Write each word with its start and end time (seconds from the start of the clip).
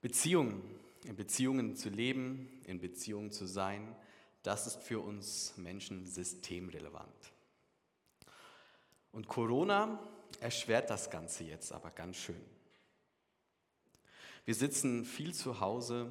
Beziehungen, 0.00 0.62
in 1.04 1.16
Beziehungen 1.16 1.76
zu 1.76 1.88
leben, 1.88 2.48
in 2.64 2.80
Beziehungen 2.80 3.30
zu 3.30 3.46
sein, 3.46 3.96
das 4.42 4.66
ist 4.66 4.82
für 4.82 5.00
uns 5.00 5.56
Menschen 5.56 6.06
systemrelevant. 6.06 7.32
Und 9.12 9.26
Corona 9.26 9.98
erschwert 10.40 10.90
das 10.90 11.10
Ganze 11.10 11.44
jetzt 11.44 11.72
aber 11.72 11.90
ganz 11.90 12.16
schön. 12.16 12.40
Wir 14.44 14.54
sitzen 14.54 15.04
viel 15.04 15.34
zu 15.34 15.60
Hause, 15.60 16.10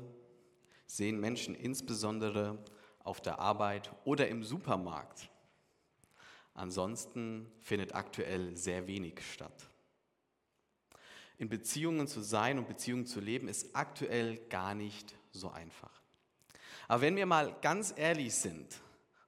sehen 0.86 1.20
Menschen 1.20 1.56
insbesondere 1.56 2.64
auf 3.00 3.22
der 3.22 3.40
Arbeit 3.40 3.92
oder 4.04 4.28
im 4.28 4.44
Supermarkt. 4.44 5.30
Ansonsten 6.54 7.52
findet 7.62 7.96
aktuell 7.96 8.56
sehr 8.56 8.88
wenig 8.88 9.22
statt. 9.22 9.70
In 11.38 11.50
Beziehungen 11.50 12.08
zu 12.08 12.22
sein 12.22 12.58
und 12.58 12.68
Beziehungen 12.68 13.06
zu 13.06 13.20
leben 13.20 13.48
ist 13.48 13.76
aktuell 13.76 14.38
gar 14.50 14.74
nicht 14.74 15.16
so 15.32 15.50
einfach. 15.52 16.02
Aber 16.88 17.02
wenn 17.02 17.16
wir 17.16 17.26
mal 17.26 17.56
ganz 17.62 17.94
ehrlich 17.96 18.34
sind, 18.34 18.80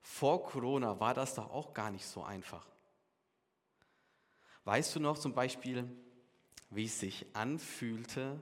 vor 0.02 0.44
Corona 0.44 1.00
war 1.00 1.14
das 1.14 1.36
doch 1.36 1.52
auch 1.52 1.74
gar 1.74 1.92
nicht 1.92 2.06
so 2.06 2.24
einfach. 2.24 2.66
Weißt 4.66 4.96
du 4.96 5.00
noch 5.00 5.18
zum 5.18 5.34
Beispiel, 5.34 5.88
wie 6.72 6.86
es 6.86 7.00
sich 7.00 7.26
anfühlte, 7.34 8.42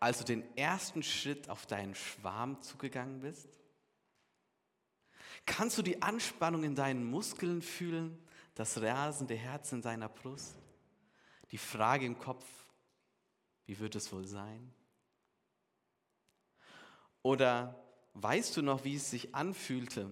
als 0.00 0.18
du 0.18 0.24
den 0.24 0.56
ersten 0.56 1.02
Schritt 1.02 1.48
auf 1.48 1.66
deinen 1.66 1.94
Schwarm 1.94 2.60
zugegangen 2.62 3.20
bist? 3.20 3.48
Kannst 5.46 5.78
du 5.78 5.82
die 5.82 6.02
Anspannung 6.02 6.64
in 6.64 6.74
deinen 6.74 7.04
Muskeln 7.04 7.62
fühlen, 7.62 8.18
das 8.54 8.80
rasende 8.80 9.34
Herz 9.34 9.72
in 9.72 9.82
deiner 9.82 10.08
Brust, 10.08 10.56
die 11.50 11.58
Frage 11.58 12.06
im 12.06 12.18
Kopf, 12.18 12.44
wie 13.66 13.78
wird 13.78 13.94
es 13.94 14.12
wohl 14.12 14.26
sein? 14.26 14.72
Oder 17.22 17.82
weißt 18.14 18.56
du 18.56 18.62
noch, 18.62 18.84
wie 18.84 18.96
es 18.96 19.10
sich 19.10 19.34
anfühlte, 19.34 20.10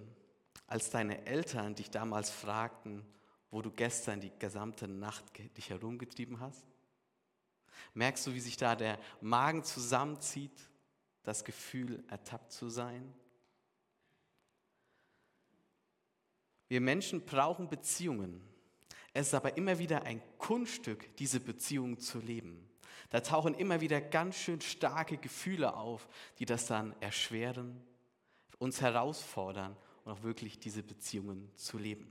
als 0.67 0.91
deine 0.91 1.27
Eltern 1.27 1.75
dich 1.75 1.91
damals 1.91 2.31
fragten, 2.31 3.05
wo 3.51 3.61
du 3.61 3.71
gestern 3.71 4.21
die 4.21 4.33
gesamte 4.39 4.89
Nacht 4.89 5.25
dich 5.57 5.69
herumgetrieben 5.71 6.41
hast? 6.41 6.65
Merkst 7.95 8.27
du, 8.27 8.33
wie 8.33 8.41
sich 8.41 8.57
da 8.57 8.75
der 8.75 8.99
Magen 9.21 9.63
zusammenzieht, 9.65 10.71
das 11.23 11.45
Gefühl, 11.45 12.03
ertappt 12.09 12.53
zu 12.53 12.71
sein? 12.71 13.13
Wir 16.69 16.81
Menschen 16.81 17.27
brauchen 17.27 17.69
Beziehungen. 17.69 18.41
Es 19.13 19.27
ist 19.27 19.35
aber 19.35 19.59
immer 19.59 19.79
wieder 19.79 20.05
ein 20.05 20.23
Kunststück, 20.39 21.15
diese 21.17 21.39
Beziehungen 21.39 21.99
zu 21.99 22.19
leben. 22.19 22.67
Da 23.13 23.21
tauchen 23.21 23.53
immer 23.55 23.83
wieder 23.83 24.01
ganz 24.01 24.37
schön 24.37 24.63
starke 24.63 25.19
Gefühle 25.19 25.77
auf, 25.77 26.09
die 26.39 26.47
das 26.47 26.67
dann 26.67 26.95
erschweren, 27.01 27.79
uns 28.59 28.81
herausfordern 28.81 29.77
und 30.05 30.13
auch 30.13 30.23
wirklich 30.23 30.59
diese 30.59 30.83
Beziehungen 30.83 31.53
zu 31.57 31.77
leben. 31.77 32.11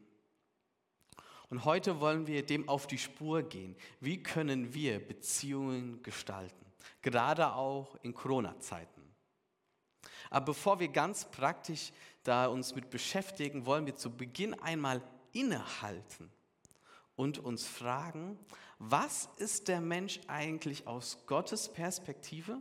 Und 1.50 1.66
heute 1.66 2.00
wollen 2.00 2.28
wir 2.28 2.46
dem 2.46 2.70
auf 2.70 2.86
die 2.86 3.00
Spur 3.00 3.42
gehen. 3.42 3.76
Wie 4.00 4.22
können 4.22 4.76
wir 4.76 5.06
Beziehungen 5.06 6.04
gestalten? 6.04 6.66
Gerade 7.02 7.52
auch 7.52 7.98
in 8.04 8.14
Corona-Zeiten. 8.14 9.02
Aber 10.30 10.46
bevor 10.46 10.80
wir 10.80 10.88
ganz 10.88 11.26
praktisch 11.32 11.92
da 12.22 12.46
uns 12.46 12.76
mit 12.76 12.92
beschäftigen, 12.92 13.66
wollen 13.66 13.88
wir 13.88 13.96
zu 13.96 14.16
Beginn 14.16 14.54
einmal 14.54 15.02
innehalten 15.34 16.32
und 17.22 17.38
uns 17.38 17.68
fragen, 17.68 18.40
was 18.80 19.30
ist 19.38 19.68
der 19.68 19.80
Mensch 19.80 20.20
eigentlich 20.26 20.88
aus 20.88 21.20
Gottes 21.28 21.72
Perspektive 21.72 22.60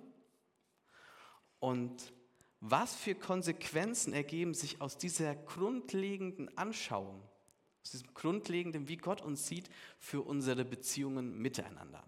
und 1.61 2.13
was 2.61 2.95
für 2.95 3.15
Konsequenzen 3.15 4.13
ergeben 4.13 4.53
sich 4.53 4.83
aus 4.83 4.99
dieser 4.99 5.35
grundlegenden 5.35 6.59
Anschauung, 6.59 7.23
aus 7.83 7.93
diesem 7.93 8.13
grundlegenden, 8.13 8.87
wie 8.87 8.99
Gott 8.99 9.23
uns 9.23 9.47
sieht, 9.47 9.71
für 9.99 10.21
unsere 10.21 10.67
Beziehungen 10.67 11.39
miteinander. 11.39 12.05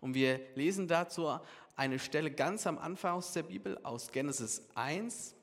Und 0.00 0.14
wir 0.14 0.40
lesen 0.56 0.88
dazu 0.88 1.38
eine 1.76 2.00
Stelle 2.00 2.32
ganz 2.32 2.66
am 2.66 2.76
Anfang 2.76 3.12
aus 3.12 3.32
der 3.32 3.44
Bibel, 3.44 3.78
aus 3.84 4.10
Genesis 4.10 4.68
1, 4.74 5.36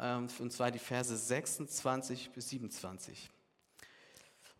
ähm, 0.00 0.26
und 0.40 0.52
zwar 0.52 0.72
die 0.72 0.80
Verse 0.80 1.16
26 1.16 2.32
bis 2.32 2.48
27. 2.48 3.30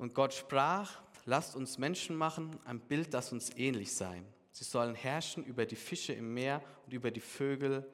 Und 0.00 0.14
Gott 0.14 0.32
sprach, 0.32 0.98
lasst 1.26 1.54
uns 1.54 1.76
Menschen 1.76 2.16
machen, 2.16 2.58
ein 2.64 2.80
Bild, 2.80 3.12
das 3.12 3.32
uns 3.32 3.54
ähnlich 3.58 3.94
sei. 3.94 4.22
Sie 4.50 4.64
sollen 4.64 4.94
herrschen 4.94 5.44
über 5.44 5.66
die 5.66 5.76
Fische 5.76 6.14
im 6.14 6.32
Meer 6.32 6.62
und 6.86 6.94
über 6.94 7.10
die 7.10 7.20
Vögel 7.20 7.86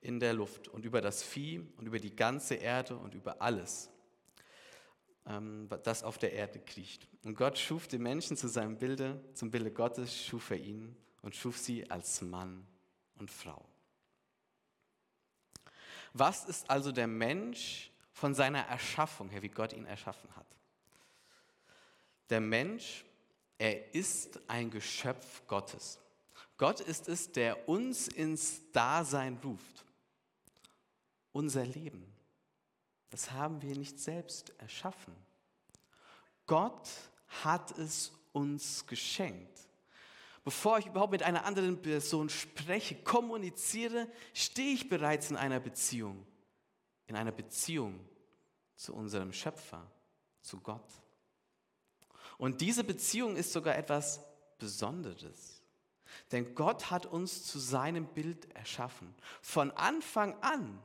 in 0.00 0.18
der 0.18 0.32
Luft 0.32 0.68
und 0.68 0.86
über 0.86 1.02
das 1.02 1.22
Vieh 1.22 1.58
und 1.76 1.84
über 1.84 1.98
die 1.98 2.16
ganze 2.16 2.54
Erde 2.54 2.96
und 2.96 3.12
über 3.14 3.42
alles, 3.42 3.90
ähm, 5.26 5.68
das 5.82 6.02
auf 6.02 6.16
der 6.16 6.32
Erde 6.32 6.58
kriecht. 6.58 7.06
Und 7.22 7.34
Gott 7.34 7.58
schuf 7.58 7.86
den 7.86 8.02
Menschen 8.02 8.34
zu 8.34 8.48
seinem 8.48 8.78
Bilde, 8.78 9.22
zum 9.34 9.50
Bilde 9.50 9.70
Gottes 9.70 10.24
schuf 10.24 10.52
er 10.52 10.58
ihn 10.58 10.96
und 11.20 11.36
schuf 11.36 11.58
sie 11.58 11.90
als 11.90 12.22
Mann 12.22 12.66
und 13.16 13.30
Frau. 13.30 13.62
Was 16.14 16.46
ist 16.46 16.70
also 16.70 16.92
der 16.92 17.08
Mensch 17.08 17.92
von 18.10 18.32
seiner 18.32 18.60
Erschaffung 18.60 19.28
her, 19.28 19.42
wie 19.42 19.50
Gott 19.50 19.74
ihn 19.74 19.84
erschaffen 19.84 20.34
hat? 20.34 20.46
Der 22.30 22.40
Mensch, 22.40 23.04
er 23.58 23.94
ist 23.94 24.40
ein 24.48 24.70
Geschöpf 24.70 25.46
Gottes. 25.46 25.98
Gott 26.56 26.80
ist 26.80 27.08
es, 27.08 27.32
der 27.32 27.68
uns 27.68 28.08
ins 28.08 28.70
Dasein 28.72 29.38
ruft. 29.42 29.84
Unser 31.32 31.64
Leben, 31.64 32.06
das 33.10 33.30
haben 33.30 33.60
wir 33.62 33.76
nicht 33.76 33.98
selbst 33.98 34.52
erschaffen. 34.58 35.14
Gott 36.46 36.88
hat 37.42 37.76
es 37.78 38.12
uns 38.32 38.86
geschenkt. 38.86 39.60
Bevor 40.44 40.78
ich 40.78 40.86
überhaupt 40.86 41.12
mit 41.12 41.22
einer 41.22 41.44
anderen 41.44 41.80
Person 41.80 42.28
spreche, 42.28 42.96
kommuniziere, 42.96 44.08
stehe 44.34 44.74
ich 44.74 44.88
bereits 44.88 45.30
in 45.30 45.36
einer 45.36 45.60
Beziehung. 45.60 46.26
In 47.06 47.16
einer 47.16 47.32
Beziehung 47.32 48.00
zu 48.74 48.94
unserem 48.94 49.32
Schöpfer, 49.32 49.88
zu 50.40 50.60
Gott. 50.60 51.01
Und 52.42 52.60
diese 52.60 52.82
Beziehung 52.82 53.36
ist 53.36 53.52
sogar 53.52 53.76
etwas 53.76 54.18
Besonderes. 54.58 55.62
Denn 56.32 56.56
Gott 56.56 56.90
hat 56.90 57.06
uns 57.06 57.44
zu 57.44 57.60
seinem 57.60 58.04
Bild 58.04 58.52
erschaffen. 58.56 59.14
Von 59.42 59.70
Anfang 59.70 60.34
an 60.40 60.82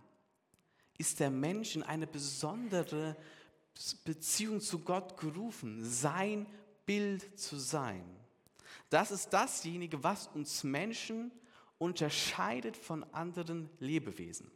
ist 0.99 1.19
der 1.19 1.31
Mensch 1.31 1.75
in 1.75 1.81
eine 1.81 2.05
besondere 2.05 3.17
Beziehung 4.03 4.61
zu 4.61 4.77
Gott 4.77 5.17
gerufen, 5.17 5.83
sein 5.83 6.45
Bild 6.85 7.39
zu 7.39 7.57
sein. 7.57 8.05
Das 8.91 9.09
ist 9.09 9.31
dasjenige, 9.31 10.03
was 10.03 10.27
uns 10.27 10.63
Menschen 10.63 11.31
unterscheidet 11.79 12.77
von 12.77 13.03
anderen 13.15 13.67
Lebewesen. 13.79 14.51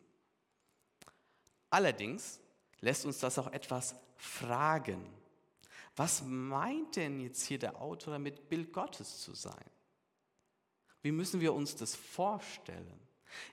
Allerdings 1.71 2.39
lässt 2.79 3.05
uns 3.07 3.17
das 3.17 3.39
auch 3.39 3.51
etwas 3.51 3.95
fragen. 4.17 5.19
Was 5.95 6.23
meint 6.23 6.95
denn 6.95 7.19
jetzt 7.19 7.45
hier 7.45 7.59
der 7.59 7.81
Autor 7.81 8.13
damit, 8.13 8.49
Bild 8.49 8.71
Gottes 8.71 9.19
zu 9.19 9.33
sein? 9.33 9.65
Wie 11.01 11.11
müssen 11.11 11.41
wir 11.41 11.53
uns 11.53 11.75
das 11.75 11.95
vorstellen? 11.95 12.99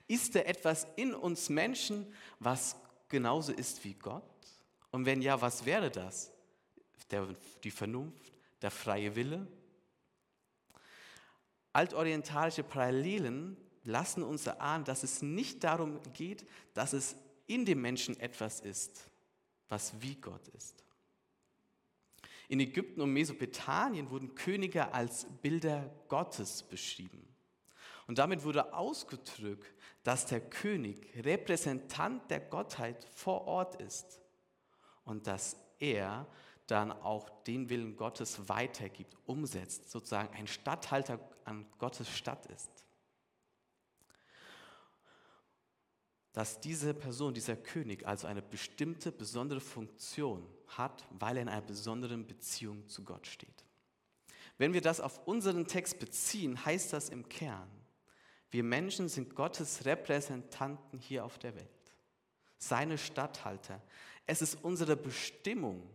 Ist 0.07 0.35
da 0.35 0.39
etwas 0.39 0.87
in 0.95 1.13
uns 1.13 1.49
Menschen, 1.49 2.13
was 2.39 2.75
genauso 3.07 3.51
ist 3.51 3.83
wie 3.83 3.93
Gott? 3.93 4.23
Und 4.91 5.05
wenn 5.05 5.21
ja, 5.21 5.41
was 5.41 5.65
wäre 5.65 5.89
das? 5.89 6.31
Der, 7.11 7.27
die 7.63 7.71
Vernunft, 7.71 8.31
der 8.61 8.71
freie 8.71 9.15
Wille? 9.15 9.47
Altorientalische 11.73 12.63
Parallelen 12.63 13.57
lassen 13.83 14.23
uns 14.23 14.45
erahnen, 14.47 14.85
dass 14.85 15.03
es 15.03 15.21
nicht 15.21 15.63
darum 15.63 15.99
geht, 16.13 16.47
dass 16.73 16.93
es 16.93 17.15
in 17.47 17.65
dem 17.65 17.81
Menschen 17.81 18.19
etwas 18.19 18.59
ist, 18.59 19.09
was 19.69 19.99
wie 20.01 20.15
Gott 20.15 20.47
ist. 20.49 20.83
In 22.49 22.59
Ägypten 22.59 22.99
und 22.99 23.13
Mesopotamien 23.13 24.09
wurden 24.09 24.33
Könige 24.33 24.91
als 24.91 25.27
Bilder 25.41 25.89
Gottes 26.07 26.63
beschrieben. 26.63 27.23
Und 28.07 28.17
damit 28.17 28.43
wurde 28.43 28.73
ausgedrückt, 28.73 29.71
dass 30.03 30.25
der 30.25 30.41
König 30.41 31.13
Repräsentant 31.15 32.29
der 32.31 32.39
Gottheit 32.39 33.05
vor 33.13 33.45
Ort 33.45 33.79
ist 33.79 34.19
und 35.05 35.27
dass 35.27 35.57
er 35.77 36.25
dann 36.65 36.91
auch 36.91 37.29
den 37.43 37.69
Willen 37.69 37.95
Gottes 37.95 38.49
weitergibt, 38.49 39.15
umsetzt, 39.27 39.91
sozusagen 39.91 40.35
ein 40.35 40.47
Statthalter 40.47 41.19
an 41.45 41.67
Gottes 41.77 42.09
Stadt 42.09 42.47
ist. 42.47 42.69
Dass 46.33 46.59
diese 46.59 46.93
Person, 46.93 47.33
dieser 47.33 47.55
König, 47.55 48.05
also 48.05 48.27
eine 48.27 48.41
bestimmte, 48.41 49.11
besondere 49.11 49.59
Funktion 49.59 50.47
hat, 50.67 51.05
weil 51.11 51.37
er 51.37 51.43
in 51.43 51.49
einer 51.49 51.61
besonderen 51.61 52.27
Beziehung 52.27 52.87
zu 52.87 53.03
Gott 53.03 53.25
steht. 53.25 53.65
Wenn 54.57 54.73
wir 54.73 54.81
das 54.81 54.99
auf 54.99 55.25
unseren 55.25 55.67
Text 55.67 55.99
beziehen, 55.99 56.63
heißt 56.63 56.93
das 56.93 57.09
im 57.09 57.27
Kern, 57.27 57.69
Wir 58.51 58.63
Menschen 58.63 59.09
sind 59.09 59.35
Gottes 59.35 59.85
Repräsentanten 59.85 60.97
hier 60.97 61.23
auf 61.23 61.37
der 61.37 61.55
Welt, 61.55 61.93
seine 62.57 62.97
Statthalter. 62.97 63.79
Es 64.25 64.41
ist 64.41 64.63
unsere 64.63 64.95
Bestimmung 64.95 65.87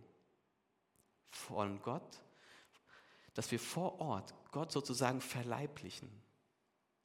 von 1.27 1.83
Gott, 1.83 2.23
dass 3.35 3.51
wir 3.51 3.59
vor 3.59 4.01
Ort 4.01 4.35
Gott 4.53 4.71
sozusagen 4.71 5.21
verleiblichen, 5.21 6.09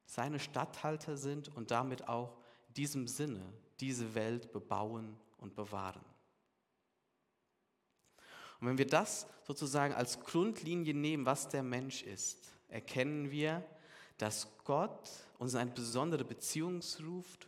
seine 0.06 0.40
Statthalter 0.40 1.18
sind 1.18 1.50
und 1.56 1.72
damit 1.72 2.08
auch 2.08 2.39
diesem 2.76 3.08
Sinne 3.08 3.42
diese 3.80 4.14
Welt 4.16 4.52
bebauen 4.52 5.18
und 5.38 5.56
bewahren. 5.56 6.04
Und 8.60 8.68
wenn 8.68 8.78
wir 8.78 8.88
das 8.88 9.28
sozusagen 9.44 9.94
als 9.94 10.20
Grundlinie 10.20 10.94
nehmen, 10.94 11.26
was 11.26 11.48
der 11.48 11.64
Mensch 11.64 12.04
ist, 12.04 12.52
erkennen 12.68 13.32
wir, 13.32 13.66
dass 14.18 14.48
Gott 14.66 15.10
uns 15.38 15.56
eine 15.56 15.72
besondere 15.72 16.26
Beziehung 16.26 16.82
ruft, 17.02 17.48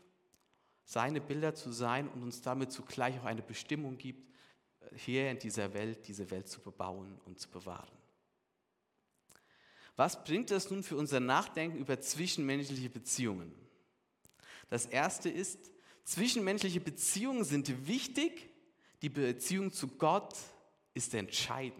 seine 0.86 1.21
Bilder 1.21 1.53
zu 1.53 1.71
sein 1.71 2.07
und 2.10 2.23
uns 2.23 2.41
damit 2.41 2.71
zugleich 2.71 3.19
auch 3.19 3.25
eine 3.25 3.41
Bestimmung 3.41 3.97
gibt, 3.97 4.31
hier 4.95 5.29
in 5.29 5.39
dieser 5.39 5.73
Welt, 5.73 6.07
diese 6.07 6.29
Welt 6.31 6.49
zu 6.49 6.62
bebauen 6.62 7.19
und 7.25 7.39
zu 7.39 7.49
bewahren. 7.49 7.91
Was 9.95 10.23
bringt 10.23 10.49
das 10.49 10.71
nun 10.71 10.84
für 10.84 10.95
unser 10.95 11.19
Nachdenken 11.19 11.77
über 11.77 11.99
zwischenmenschliche 11.99 12.89
Beziehungen? 12.89 13.53
Das 14.71 14.86
erste 14.86 15.29
ist, 15.29 15.69
zwischenmenschliche 16.05 16.79
Beziehungen 16.79 17.43
sind 17.43 17.88
wichtig, 17.88 18.49
die 19.01 19.10
Beziehung 19.10 19.69
zu 19.73 19.89
Gott 19.89 20.34
ist 20.93 21.13
entscheidend. 21.13 21.75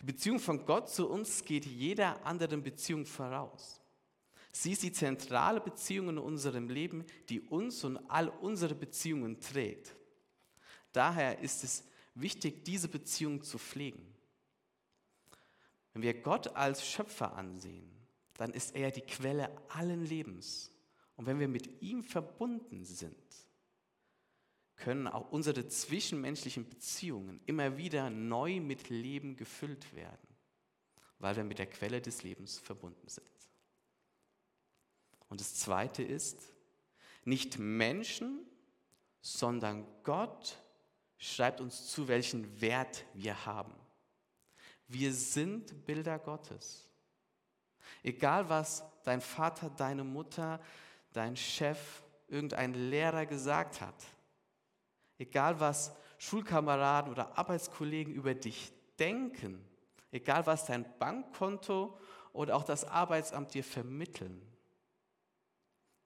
Die 0.00 0.04
Beziehung 0.04 0.40
von 0.40 0.66
Gott 0.66 0.90
zu 0.90 1.08
uns 1.08 1.44
geht 1.44 1.64
jeder 1.64 2.26
anderen 2.26 2.64
Beziehung 2.64 3.06
voraus. 3.06 3.80
Sie 4.50 4.72
ist 4.72 4.82
die 4.82 4.90
zentrale 4.90 5.60
Beziehung 5.60 6.08
in 6.08 6.18
unserem 6.18 6.68
Leben, 6.68 7.04
die 7.28 7.40
uns 7.42 7.84
und 7.84 7.98
all 8.10 8.28
unsere 8.28 8.74
Beziehungen 8.74 9.38
trägt. 9.38 9.94
Daher 10.90 11.38
ist 11.38 11.62
es 11.62 11.84
wichtig, 12.16 12.64
diese 12.64 12.88
Beziehung 12.88 13.40
zu 13.44 13.56
pflegen. 13.56 14.04
Wenn 15.92 16.02
wir 16.02 16.14
Gott 16.14 16.48
als 16.56 16.84
Schöpfer 16.84 17.36
ansehen, 17.36 17.88
dann 18.34 18.50
ist 18.50 18.74
er 18.74 18.90
die 18.90 19.02
Quelle 19.02 19.56
allen 19.68 20.04
Lebens. 20.04 20.72
Und 21.16 21.26
wenn 21.26 21.40
wir 21.40 21.48
mit 21.48 21.82
ihm 21.82 22.04
verbunden 22.04 22.84
sind, 22.84 23.16
können 24.76 25.06
auch 25.06 25.30
unsere 25.30 25.66
zwischenmenschlichen 25.66 26.68
Beziehungen 26.68 27.40
immer 27.46 27.78
wieder 27.78 28.10
neu 28.10 28.60
mit 28.60 28.90
Leben 28.90 29.36
gefüllt 29.36 29.94
werden, 29.94 30.28
weil 31.18 31.34
wir 31.36 31.44
mit 31.44 31.58
der 31.58 31.66
Quelle 31.66 32.00
des 32.02 32.22
Lebens 32.22 32.58
verbunden 32.58 33.08
sind. 33.08 33.26
Und 35.28 35.40
das 35.40 35.54
Zweite 35.54 36.02
ist, 36.02 36.52
nicht 37.24 37.58
Menschen, 37.58 38.46
sondern 39.20 39.86
Gott 40.04 40.58
schreibt 41.18 41.60
uns 41.60 41.88
zu, 41.88 42.06
welchen 42.06 42.60
Wert 42.60 43.04
wir 43.14 43.46
haben. 43.46 43.74
Wir 44.86 45.12
sind 45.12 45.84
Bilder 45.84 46.18
Gottes. 46.18 46.88
Egal 48.02 48.48
was 48.48 48.84
dein 49.02 49.20
Vater, 49.20 49.70
deine 49.70 50.04
Mutter, 50.04 50.60
dein 51.16 51.36
Chef, 51.36 52.02
irgendein 52.28 52.74
Lehrer 52.74 53.24
gesagt 53.24 53.80
hat, 53.80 53.94
egal 55.18 55.58
was 55.60 55.94
Schulkameraden 56.18 57.10
oder 57.10 57.38
Arbeitskollegen 57.38 58.12
über 58.12 58.34
dich 58.34 58.72
denken, 58.98 59.64
egal 60.10 60.46
was 60.46 60.66
dein 60.66 60.84
Bankkonto 60.98 61.98
oder 62.32 62.54
auch 62.54 62.64
das 62.64 62.84
Arbeitsamt 62.84 63.54
dir 63.54 63.64
vermitteln, 63.64 64.40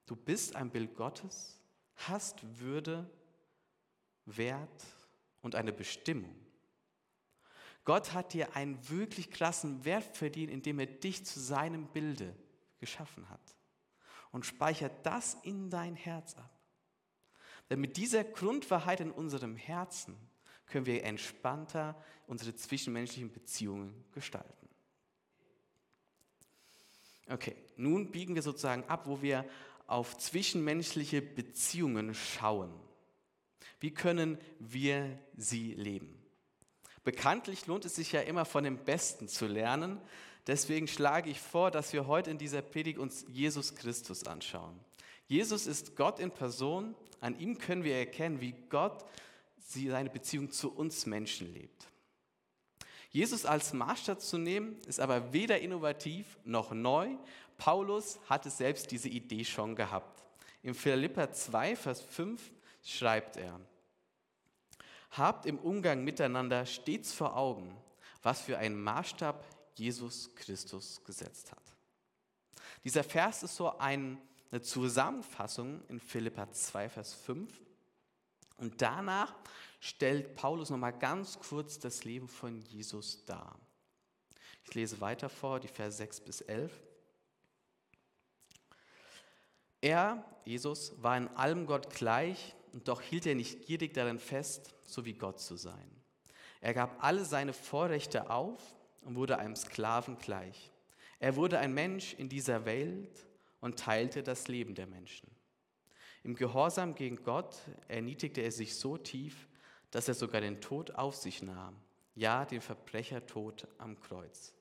du 0.06 0.14
bist 0.14 0.54
ein 0.54 0.70
Bild 0.70 0.94
Gottes, 0.94 1.60
hast 1.96 2.60
Würde, 2.60 3.10
Wert 4.26 4.84
und 5.42 5.56
eine 5.56 5.72
Bestimmung. 5.72 6.34
Gott 7.84 8.12
hat 8.12 8.32
dir 8.32 8.54
einen 8.54 8.88
wirklich 8.88 9.30
krassen 9.30 9.84
Wert 9.84 10.16
verdient, 10.16 10.52
indem 10.52 10.78
er 10.78 10.86
dich 10.86 11.24
zu 11.24 11.40
seinem 11.40 11.88
Bilde 11.88 12.36
geschaffen 12.78 13.28
hat 13.28 13.40
und 14.32 14.46
speichert 14.46 15.04
das 15.04 15.36
in 15.42 15.70
dein 15.70 15.94
Herz 15.94 16.34
ab. 16.36 16.50
Denn 17.68 17.80
mit 17.80 17.96
dieser 17.96 18.24
Grundwahrheit 18.24 19.00
in 19.00 19.10
unserem 19.10 19.56
Herzen 19.56 20.16
können 20.66 20.86
wir 20.86 21.04
entspannter 21.04 22.00
unsere 22.26 22.54
zwischenmenschlichen 22.54 23.32
Beziehungen 23.32 24.04
gestalten. 24.12 24.68
Okay, 27.28 27.56
nun 27.76 28.10
biegen 28.10 28.34
wir 28.34 28.42
sozusagen 28.42 28.84
ab, 28.84 29.06
wo 29.06 29.22
wir 29.22 29.48
auf 29.86 30.18
zwischenmenschliche 30.18 31.22
Beziehungen 31.22 32.14
schauen. 32.14 32.72
Wie 33.78 33.92
können 33.92 34.38
wir 34.58 35.18
sie 35.36 35.74
leben? 35.74 36.20
Bekanntlich 37.02 37.66
lohnt 37.66 37.84
es 37.84 37.96
sich 37.96 38.12
ja 38.12 38.20
immer 38.20 38.44
von 38.44 38.64
dem 38.64 38.84
Besten 38.84 39.26
zu 39.26 39.46
lernen. 39.46 40.00
Deswegen 40.50 40.88
schlage 40.88 41.30
ich 41.30 41.40
vor, 41.40 41.70
dass 41.70 41.92
wir 41.92 42.08
heute 42.08 42.28
in 42.32 42.36
dieser 42.36 42.60
Predigt 42.60 42.98
uns 42.98 43.24
Jesus 43.28 43.76
Christus 43.76 44.26
anschauen. 44.26 44.80
Jesus 45.28 45.68
ist 45.68 45.94
Gott 45.94 46.18
in 46.18 46.32
Person. 46.32 46.96
An 47.20 47.38
ihm 47.38 47.56
können 47.56 47.84
wir 47.84 47.94
erkennen, 47.94 48.40
wie 48.40 48.56
Gott 48.68 49.04
seine 49.64 50.10
Beziehung 50.10 50.50
zu 50.50 50.74
uns 50.74 51.06
Menschen 51.06 51.54
lebt. 51.54 51.86
Jesus 53.10 53.46
als 53.46 53.72
Maßstab 53.72 54.20
zu 54.20 54.38
nehmen, 54.38 54.76
ist 54.88 54.98
aber 54.98 55.32
weder 55.32 55.60
innovativ 55.60 56.36
noch 56.44 56.72
neu. 56.72 57.10
Paulus 57.56 58.18
hatte 58.28 58.50
selbst 58.50 58.90
diese 58.90 59.08
Idee 59.08 59.44
schon 59.44 59.76
gehabt. 59.76 60.24
In 60.64 60.74
Philippa 60.74 61.30
2, 61.30 61.76
Vers 61.76 62.00
5 62.00 62.42
schreibt 62.82 63.36
er, 63.36 63.60
Habt 65.12 65.46
im 65.46 65.60
Umgang 65.60 66.02
miteinander 66.02 66.66
stets 66.66 67.12
vor 67.12 67.36
Augen, 67.36 67.72
was 68.24 68.40
für 68.40 68.58
einen 68.58 68.82
Maßstab 68.82 69.44
Jesus 69.80 70.34
Christus 70.34 71.02
gesetzt 71.04 71.50
hat. 71.50 71.62
Dieser 72.84 73.02
Vers 73.02 73.42
ist 73.42 73.56
so 73.56 73.78
ein, 73.78 74.20
eine 74.50 74.60
Zusammenfassung 74.60 75.82
in 75.88 75.98
Philippa 75.98 76.52
2, 76.52 76.90
Vers 76.90 77.14
5. 77.14 77.50
Und 78.58 78.82
danach 78.82 79.34
stellt 79.80 80.36
Paulus 80.36 80.68
nochmal 80.68 80.96
ganz 80.96 81.38
kurz 81.38 81.78
das 81.78 82.04
Leben 82.04 82.28
von 82.28 82.60
Jesus 82.60 83.24
dar. 83.24 83.58
Ich 84.64 84.74
lese 84.74 85.00
weiter 85.00 85.30
vor, 85.30 85.60
die 85.60 85.68
Vers 85.68 85.96
6 85.96 86.20
bis 86.20 86.40
11. 86.42 86.70
Er, 89.80 90.22
Jesus, 90.44 90.92
war 91.02 91.16
in 91.16 91.28
allem 91.28 91.64
Gott 91.64 91.88
gleich 91.88 92.54
und 92.74 92.86
doch 92.86 93.00
hielt 93.00 93.24
er 93.24 93.34
nicht 93.34 93.64
gierig 93.64 93.94
darin 93.94 94.18
fest, 94.18 94.74
so 94.84 95.06
wie 95.06 95.14
Gott 95.14 95.40
zu 95.40 95.56
sein. 95.56 95.90
Er 96.60 96.74
gab 96.74 97.02
alle 97.02 97.24
seine 97.24 97.54
Vorrechte 97.54 98.28
auf 98.28 98.60
und 99.02 99.16
wurde 99.16 99.38
einem 99.38 99.56
Sklaven 99.56 100.18
gleich. 100.18 100.70
Er 101.18 101.36
wurde 101.36 101.58
ein 101.58 101.74
Mensch 101.74 102.14
in 102.14 102.28
dieser 102.28 102.64
Welt 102.64 103.26
und 103.60 103.78
teilte 103.78 104.22
das 104.22 104.48
Leben 104.48 104.74
der 104.74 104.86
Menschen. 104.86 105.30
Im 106.22 106.34
Gehorsam 106.34 106.94
gegen 106.94 107.22
Gott 107.22 107.56
erniedrigte 107.88 108.40
er 108.42 108.52
sich 108.52 108.76
so 108.76 108.96
tief, 108.96 109.48
dass 109.90 110.08
er 110.08 110.14
sogar 110.14 110.40
den 110.40 110.60
Tod 110.60 110.92
auf 110.92 111.16
sich 111.16 111.42
nahm, 111.42 111.76
ja 112.14 112.44
den 112.44 112.60
Verbrechertod 112.60 113.66
am 113.78 113.98
Kreuz. 114.00 114.52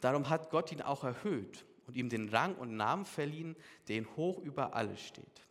Darum 0.00 0.28
hat 0.28 0.50
Gott 0.50 0.72
ihn 0.72 0.82
auch 0.82 1.04
erhöht 1.04 1.64
und 1.86 1.96
ihm 1.96 2.08
den 2.08 2.28
Rang 2.28 2.54
und 2.56 2.76
Namen 2.76 3.04
verliehen, 3.04 3.56
der 3.88 3.96
ihn 3.96 4.16
hoch 4.16 4.38
über 4.38 4.74
alle 4.74 4.96
steht. 4.96 5.46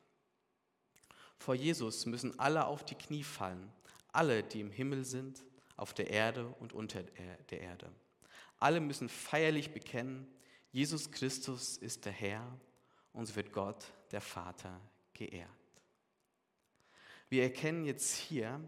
Vor 1.37 1.55
Jesus 1.55 2.05
müssen 2.05 2.39
alle 2.39 2.65
auf 2.65 2.85
die 2.85 2.95
Knie 2.95 3.23
fallen, 3.23 3.71
alle, 4.11 4.43
die 4.43 4.61
im 4.61 4.71
Himmel 4.71 5.03
sind, 5.03 5.43
auf 5.75 5.93
der 5.93 6.09
Erde 6.09 6.47
und 6.59 6.73
unter 6.73 7.03
der 7.03 7.61
Erde. 7.61 7.91
Alle 8.63 8.79
müssen 8.79 9.09
feierlich 9.09 9.73
bekennen, 9.73 10.25
Jesus 10.71 11.11
Christus 11.11 11.75
ist 11.75 12.05
der 12.05 12.13
Herr 12.13 12.47
und 13.11 13.25
so 13.25 13.35
wird 13.35 13.51
Gott, 13.51 13.83
der 14.11 14.21
Vater, 14.21 14.79
geehrt. 15.13 15.49
Wir 17.27 17.43
erkennen 17.43 17.83
jetzt 17.83 18.15
hier, 18.15 18.61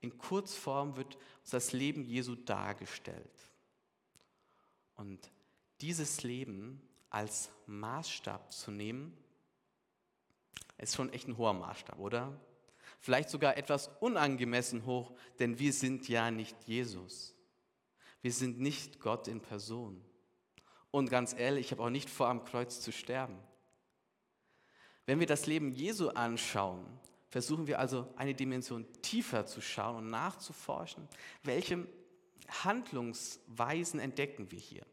in 0.00 0.16
Kurzform 0.16 0.96
wird 0.96 1.18
das 1.50 1.74
Leben 1.74 2.06
Jesu 2.06 2.36
dargestellt. 2.36 3.50
Und 4.94 5.30
dieses 5.82 6.22
Leben 6.22 6.80
als 7.10 7.50
Maßstab 7.66 8.50
zu 8.50 8.70
nehmen, 8.70 9.14
ist 10.78 10.96
schon 10.96 11.12
echt 11.12 11.28
ein 11.28 11.36
hoher 11.36 11.52
Maßstab, 11.52 11.98
oder? 11.98 12.40
Vielleicht 12.98 13.28
sogar 13.28 13.58
etwas 13.58 13.90
unangemessen 14.00 14.86
hoch, 14.86 15.12
denn 15.38 15.58
wir 15.58 15.74
sind 15.74 16.08
ja 16.08 16.30
nicht 16.30 16.56
Jesus. 16.64 17.34
Wir 18.22 18.32
sind 18.32 18.60
nicht 18.60 19.00
Gott 19.00 19.28
in 19.28 19.40
Person. 19.40 20.04
Und 20.90 21.10
ganz 21.10 21.34
ehrlich, 21.34 21.66
ich 21.66 21.72
habe 21.72 21.84
auch 21.84 21.90
nicht 21.90 22.08
vor, 22.08 22.28
am 22.28 22.44
Kreuz 22.44 22.80
zu 22.80 22.92
sterben. 22.92 23.38
Wenn 25.06 25.20
wir 25.20 25.26
das 25.26 25.46
Leben 25.46 25.72
Jesu 25.72 26.08
anschauen, 26.08 26.86
versuchen 27.30 27.66
wir 27.66 27.78
also 27.78 28.12
eine 28.16 28.34
Dimension 28.34 28.86
tiefer 29.02 29.46
zu 29.46 29.60
schauen 29.60 29.96
und 29.96 30.10
nachzuforschen, 30.10 31.08
welche 31.42 31.86
Handlungsweisen 32.64 34.00
entdecken 34.00 34.50
wir 34.50 34.58
hier, 34.58 34.86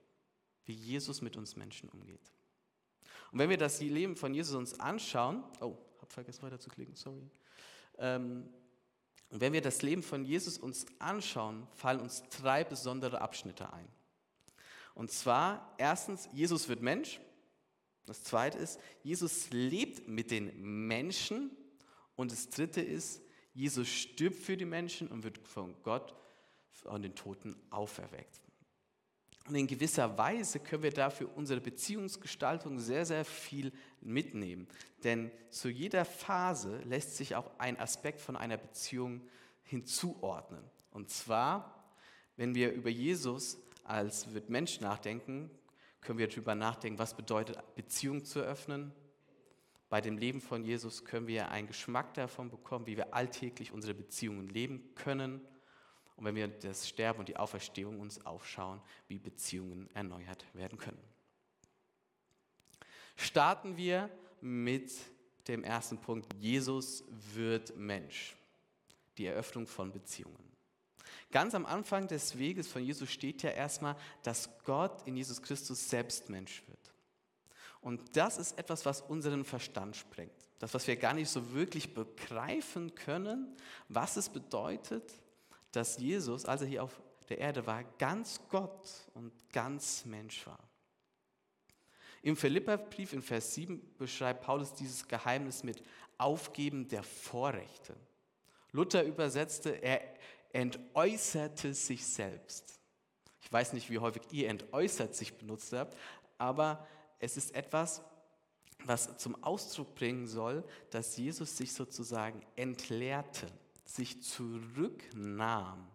wie 0.66 0.74
Jesus 0.74 1.22
mit 1.22 1.38
uns 1.38 1.56
Menschen 1.56 1.90
umgeht. 1.90 2.32
Und 3.32 3.40
wenn 3.40 3.50
wir 3.50 3.58
das 3.58 3.82
Leben 3.82 4.16
von 4.16 4.34
Jesus 4.34 4.56
uns 4.56 4.80
anschauen, 4.80 5.44
oh, 5.62 5.78
hab 6.02 6.12
vergessen 6.12 6.44
weiterzuklicken, 6.44 6.96
sorry. 6.96 7.30
Ähm, 7.98 8.50
und 9.36 9.42
wenn 9.42 9.52
wir 9.52 9.60
das 9.60 9.82
Leben 9.82 10.02
von 10.02 10.24
Jesus 10.24 10.58
uns 10.58 10.86
anschauen, 10.98 11.68
fallen 11.76 12.00
uns 12.00 12.24
drei 12.30 12.64
besondere 12.64 13.20
Abschnitte 13.20 13.74
ein. 13.74 13.86
Und 14.94 15.12
zwar 15.12 15.76
erstens, 15.78 16.30
Jesus 16.32 16.70
wird 16.70 16.82
Mensch. 16.82 17.20
Das 18.06 18.24
zweite 18.24 18.58
ist, 18.58 18.80
Jesus 19.04 19.50
lebt 19.52 20.08
mit 20.08 20.32
den 20.32 20.88
Menschen. 20.88 21.52
Und 22.16 22.32
das 22.32 22.48
dritte 22.48 22.80
ist, 22.80 23.22
Jesus 23.54 23.90
stirbt 23.90 24.38
für 24.38 24.56
die 24.56 24.64
Menschen 24.64 25.10
und 25.10 25.26
wird 25.26 25.46
von 25.46 25.76
Gott 25.84 26.16
von 26.72 27.02
den 27.02 27.14
Toten 27.14 27.58
auferweckt. 27.72 28.40
Und 29.48 29.56
in 29.56 29.68
gewisser 29.68 30.18
Weise 30.18 30.60
können 30.60 30.82
wir 30.82 30.91
dafür 30.91 31.30
unsere 31.36 31.62
Beziehungsgestaltung 31.62 32.80
sehr, 32.80 33.06
sehr 33.06 33.24
viel 33.24 33.72
mitnehmen. 34.02 34.68
Denn 35.04 35.32
zu 35.52 35.70
jeder 35.70 36.04
Phase 36.04 36.80
lässt 36.80 37.16
sich 37.16 37.36
auch 37.36 37.52
ein 37.60 37.80
Aspekt 37.80 38.20
von 38.22 38.36
einer 38.36 38.58
Beziehung 38.58 39.22
hinzuordnen. 39.64 40.64
Und 40.89 41.12
zwar, 41.12 41.93
wenn 42.38 42.56
wir 42.56 42.72
über 42.72 42.89
Jesus 42.89 43.60
als 43.84 44.28
Mensch 44.48 44.82
nachdenken, 44.82 45.52
können 46.02 46.18
wir 46.18 46.28
darüber 46.28 46.56
nachdenken, 46.56 46.98
was 46.98 47.16
bedeutet 47.16 47.58
Beziehung 47.76 48.26
zu 48.26 48.39
öffnen. 48.39 48.93
Bei 49.89 50.02
dem 50.02 50.18
Leben 50.18 50.41
von 50.41 50.64
Jesus 50.64 51.06
können 51.06 51.28
wir 51.28 51.52
einen 51.52 51.68
Geschmack 51.68 52.16
davon 52.16 52.50
bekommen, 52.50 52.88
wie 52.88 52.98
wir 52.98 53.14
alltäglich 53.14 53.72
unsere 53.72 53.93
Beziehungen 53.93 54.50
leben 54.50 54.96
können 54.96 55.41
und 56.16 56.26
wenn 56.26 56.36
wir 56.36 56.47
das 56.47 56.88
Sterben 56.88 57.20
und 57.20 57.30
die 57.30 57.38
Auferstehung 57.38 57.99
uns 57.99 58.26
aufschauen, 58.26 58.82
wie 59.07 59.20
Beziehungen 59.20 59.89
erneuert 59.93 60.45
werden 60.53 60.78
können. 60.78 61.01
Starten 63.16 63.78
wir 63.78 64.09
mit 64.41 64.91
dem 65.47 65.63
ersten 65.63 65.97
Punkt, 65.97 66.34
Jesus 66.36 67.03
wird 67.34 67.76
Mensch. 67.78 68.36
Die 69.18 69.26
Eröffnung 69.26 69.66
von 69.66 69.91
Beziehungen. 69.91 70.51
Ganz 71.32 71.55
am 71.55 71.66
Anfang 71.66 72.07
des 72.07 72.38
Weges 72.38 72.68
von 72.68 72.84
Jesus 72.84 73.09
steht 73.09 73.43
ja 73.43 73.51
erstmal, 73.51 73.95
dass 74.24 74.49
Gott 74.63 75.05
in 75.07 75.16
Jesus 75.16 75.41
Christus 75.41 75.89
selbst 75.89 76.30
Mensch 76.30 76.63
wird. 76.68 76.93
Und 77.82 78.16
das 78.18 78.38
ist 78.38 78.57
etwas, 78.57 78.86
was 78.86 79.01
unseren 79.01 79.45
Verstand 79.45 79.95
sprengt. 79.95 80.34
Das, 80.59 80.74
was 80.74 80.88
wir 80.88 80.95
gar 80.95 81.13
nicht 81.13 81.30
so 81.30 81.53
wirklich 81.53 81.93
begreifen 81.93 82.95
können, 82.95 83.55
was 83.89 84.18
es 84.18 84.30
bedeutet, 84.30 85.13
dass 85.76 85.98
Jesus, 85.98 86.46
als 86.46 86.62
er 86.62 86.68
hier 86.68 86.84
auf 86.84 87.02
der 87.30 87.40
Erde 87.40 87.66
war, 87.66 87.84
ganz 87.98 88.40
Gott 88.50 88.88
und 89.14 89.32
ganz 89.52 90.06
Mensch 90.06 90.46
war. 90.48 90.60
Im 92.22 92.36
Philipperbrief 92.36 93.14
in 93.14 93.22
Vers 93.22 93.54
7 93.56 93.96
beschreibt 93.98 94.44
Paulus 94.44 94.74
dieses 94.74 95.08
Geheimnis 95.08 95.64
mit 95.64 95.84
Aufgeben 96.18 96.88
der 96.88 97.04
Vorrechte. 97.04 97.96
Luther 98.72 99.04
übersetzte, 99.04 99.72
er 99.72 100.02
entäußerte 100.54 101.74
sich 101.74 102.06
selbst. 102.06 102.80
Ich 103.42 103.52
weiß 103.52 103.74
nicht, 103.74 103.90
wie 103.90 104.00
häufig 104.00 104.24
ihr 104.32 104.50
entäußert 104.50 105.14
sich 105.14 105.38
benutzt 105.38 105.74
habt, 105.74 105.98
aber 106.38 106.88
es 107.20 107.38
ist 107.38 107.54
etwas, 107.54 108.02
was 108.84 109.18
zum 109.18 109.44
Ausdruck 109.44 109.94
bringen 109.96 110.28
soll, 110.28 110.64
dass 110.90 111.18
Jesus 111.18 111.58
sich 111.58 111.74
sozusagen 111.74 112.42
entleerte 112.56 113.48
sich 113.86 114.24
zurücknahm, 114.24 115.88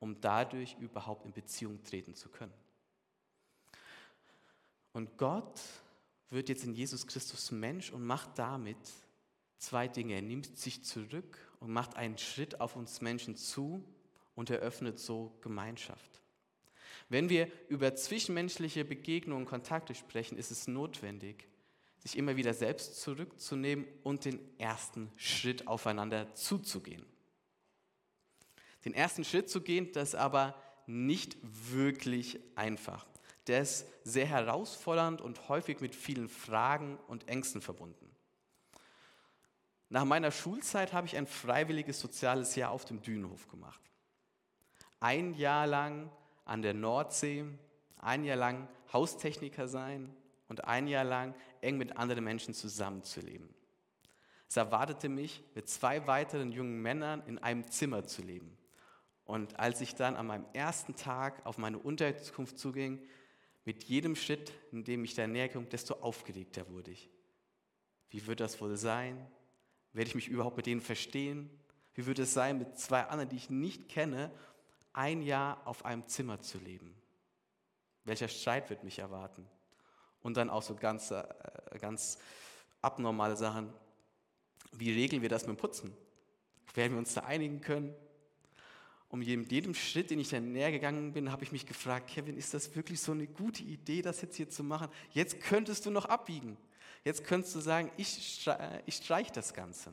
um 0.00 0.20
dadurch 0.20 0.76
überhaupt 0.78 1.24
in 1.24 1.32
Beziehung 1.32 1.82
treten 1.84 2.14
zu 2.14 2.28
können. 2.28 2.52
Und 4.92 5.16
Gott 5.16 5.60
wird 6.28 6.48
jetzt 6.48 6.64
in 6.64 6.74
Jesus 6.74 7.06
Christus 7.06 7.50
Mensch 7.50 7.92
und 7.92 8.04
macht 8.04 8.38
damit 8.38 8.76
zwei 9.58 9.88
Dinge. 9.88 10.14
Er 10.14 10.22
nimmt 10.22 10.56
sich 10.56 10.82
zurück 10.82 11.38
und 11.60 11.70
macht 11.70 11.96
einen 11.96 12.18
Schritt 12.18 12.60
auf 12.60 12.76
uns 12.76 13.00
Menschen 13.00 13.36
zu 13.36 13.84
und 14.34 14.50
eröffnet 14.50 14.98
so 14.98 15.32
Gemeinschaft. 15.40 16.20
Wenn 17.08 17.28
wir 17.28 17.50
über 17.68 17.94
zwischenmenschliche 17.94 18.84
Begegnungen 18.84 19.44
und 19.44 19.48
Kontakte 19.48 19.94
sprechen, 19.94 20.36
ist 20.38 20.50
es 20.50 20.66
notwendig, 20.66 21.46
sich 21.98 22.16
immer 22.16 22.36
wieder 22.36 22.54
selbst 22.54 23.00
zurückzunehmen 23.00 23.86
und 24.02 24.24
den 24.24 24.40
ersten 24.58 25.12
Schritt 25.16 25.66
aufeinander 25.68 26.34
zuzugehen 26.34 27.04
den 28.84 28.94
ersten 28.94 29.24
Schritt 29.24 29.48
zu 29.48 29.60
gehen, 29.60 29.92
das 29.92 30.10
ist 30.10 30.14
aber 30.14 30.54
nicht 30.86 31.36
wirklich 31.42 32.40
einfach. 32.56 33.06
Der 33.46 33.62
ist 33.62 33.86
sehr 34.04 34.26
herausfordernd 34.26 35.20
und 35.20 35.48
häufig 35.48 35.80
mit 35.80 35.94
vielen 35.94 36.28
Fragen 36.28 36.98
und 37.08 37.28
Ängsten 37.28 37.60
verbunden. 37.60 38.10
Nach 39.88 40.04
meiner 40.04 40.30
Schulzeit 40.30 40.92
habe 40.92 41.06
ich 41.06 41.16
ein 41.16 41.26
freiwilliges 41.26 42.00
soziales 42.00 42.54
Jahr 42.56 42.70
auf 42.70 42.84
dem 42.84 43.02
Dünenhof 43.02 43.48
gemacht. 43.48 43.80
Ein 45.00 45.34
Jahr 45.34 45.66
lang 45.66 46.10
an 46.44 46.62
der 46.62 46.74
Nordsee, 46.74 47.44
ein 47.98 48.24
Jahr 48.24 48.36
lang 48.36 48.68
Haustechniker 48.92 49.68
sein 49.68 50.14
und 50.48 50.64
ein 50.64 50.86
Jahr 50.86 51.04
lang 51.04 51.34
eng 51.60 51.76
mit 51.76 51.96
anderen 51.96 52.24
Menschen 52.24 52.54
zusammenzuleben. 52.54 53.48
Es 54.48 54.56
erwartete 54.56 55.08
mich, 55.08 55.42
mit 55.54 55.68
zwei 55.68 56.06
weiteren 56.06 56.52
jungen 56.52 56.80
Männern 56.80 57.22
in 57.26 57.38
einem 57.38 57.70
Zimmer 57.70 58.04
zu 58.04 58.22
leben. 58.22 58.56
Und 59.24 59.58
als 59.58 59.80
ich 59.80 59.94
dann 59.94 60.16
an 60.16 60.26
meinem 60.26 60.46
ersten 60.52 60.96
Tag 60.96 61.44
auf 61.46 61.58
meine 61.58 61.78
Unterkunft 61.78 62.58
zuging, 62.58 63.00
mit 63.64 63.84
jedem 63.84 64.16
Schritt, 64.16 64.52
in 64.72 64.84
dem 64.84 65.04
ich 65.04 65.14
da 65.14 65.26
näher 65.26 65.48
kam, 65.48 65.68
desto 65.68 65.94
aufgeregter 65.94 66.68
wurde 66.68 66.90
ich. 66.90 67.08
Wie 68.10 68.26
wird 68.26 68.40
das 68.40 68.60
wohl 68.60 68.76
sein? 68.76 69.26
Werde 69.92 70.08
ich 70.08 70.14
mich 70.14 70.28
überhaupt 70.28 70.56
mit 70.56 70.66
denen 70.66 70.80
verstehen? 70.80 71.50
Wie 71.94 72.06
wird 72.06 72.18
es 72.18 72.32
sein, 72.32 72.58
mit 72.58 72.78
zwei 72.78 73.02
anderen, 73.02 73.28
die 73.28 73.36
ich 73.36 73.50
nicht 73.50 73.88
kenne, 73.88 74.30
ein 74.92 75.22
Jahr 75.22 75.66
auf 75.66 75.84
einem 75.84 76.06
Zimmer 76.08 76.40
zu 76.40 76.58
leben? 76.58 76.94
Welcher 78.04 78.28
Streit 78.28 78.68
wird 78.70 78.84
mich 78.84 78.98
erwarten? 78.98 79.46
Und 80.22 80.36
dann 80.36 80.50
auch 80.50 80.62
so 80.62 80.74
ganz, 80.74 81.10
äh, 81.10 81.24
ganz 81.80 82.18
abnormale 82.80 83.36
Sachen. 83.36 83.72
Wie 84.72 84.92
regeln 84.92 85.22
wir 85.22 85.28
das 85.28 85.46
mit 85.46 85.56
dem 85.56 85.60
Putzen? 85.60 85.96
Werden 86.74 86.92
wir 86.92 86.98
uns 86.98 87.14
da 87.14 87.22
einigen 87.22 87.60
können? 87.60 87.94
Mit 89.14 89.52
jedem 89.52 89.74
Schritt, 89.74 90.10
den 90.10 90.20
ich 90.20 90.30
dann 90.30 90.52
näher 90.52 90.72
gegangen 90.72 91.12
bin, 91.12 91.30
habe 91.30 91.44
ich 91.44 91.52
mich 91.52 91.66
gefragt, 91.66 92.08
Kevin, 92.08 92.38
ist 92.38 92.54
das 92.54 92.74
wirklich 92.74 92.98
so 92.98 93.12
eine 93.12 93.26
gute 93.26 93.62
Idee, 93.62 94.00
das 94.00 94.22
jetzt 94.22 94.36
hier 94.36 94.48
zu 94.48 94.64
machen? 94.64 94.88
Jetzt 95.12 95.40
könntest 95.40 95.84
du 95.84 95.90
noch 95.90 96.06
abbiegen. 96.06 96.56
Jetzt 97.04 97.24
könntest 97.24 97.54
du 97.54 97.60
sagen, 97.60 97.90
ich, 97.98 98.48
ich 98.86 98.94
streich 98.96 99.30
das 99.30 99.52
Ganze. 99.52 99.92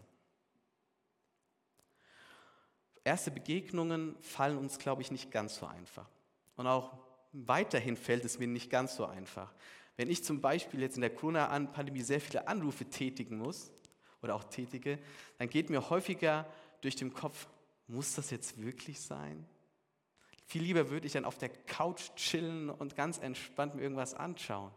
Erste 3.04 3.30
Begegnungen 3.30 4.16
fallen 4.22 4.58
uns, 4.58 4.80
glaube 4.80 5.02
ich, 5.02 5.12
nicht 5.12 5.32
ganz 5.32 5.56
so 5.56 5.66
einfach. 5.66 6.08
Und 6.56 6.68
auch 6.68 6.94
weiterhin 7.34 7.98
fällt 7.98 8.24
es 8.24 8.40
mir 8.40 8.48
nicht 8.48 8.70
ganz 8.70 8.96
so 8.96 9.06
einfach. 9.06 9.54
Wenn 9.98 10.10
ich 10.10 10.24
zum 10.24 10.40
Beispiel 10.40 10.80
jetzt 10.80 10.96
in 10.96 11.02
der 11.02 11.14
Corona-Pandemie 11.14 12.02
sehr 12.02 12.22
viele 12.22 12.48
Anrufe 12.48 12.86
tätigen 12.86 13.38
muss 13.38 13.72
oder 14.22 14.36
auch 14.36 14.46
tätige, 14.46 14.98
dann 15.40 15.50
geht 15.50 15.70
mir 15.70 15.90
häufiger 15.90 16.46
durch 16.82 16.96
den 16.96 17.14
Kopf, 17.14 17.48
muss 17.90 18.16
das 18.16 18.30
jetzt 18.30 18.62
wirklich 18.62 19.02
sein? 19.02 19.46
Viel 20.46 20.64
lieber 20.64 20.90
würde 20.90 21.06
ich 21.06 21.14
dann 21.14 21.26
auf 21.26 21.38
der 21.38 21.50
Couch 21.50 22.16
chillen 22.16 22.70
und 22.70 22.96
ganz 22.96 23.18
entspannt 23.18 23.76
mir 23.76 23.82
irgendwas 23.82 24.14
anschauen. 24.14 24.72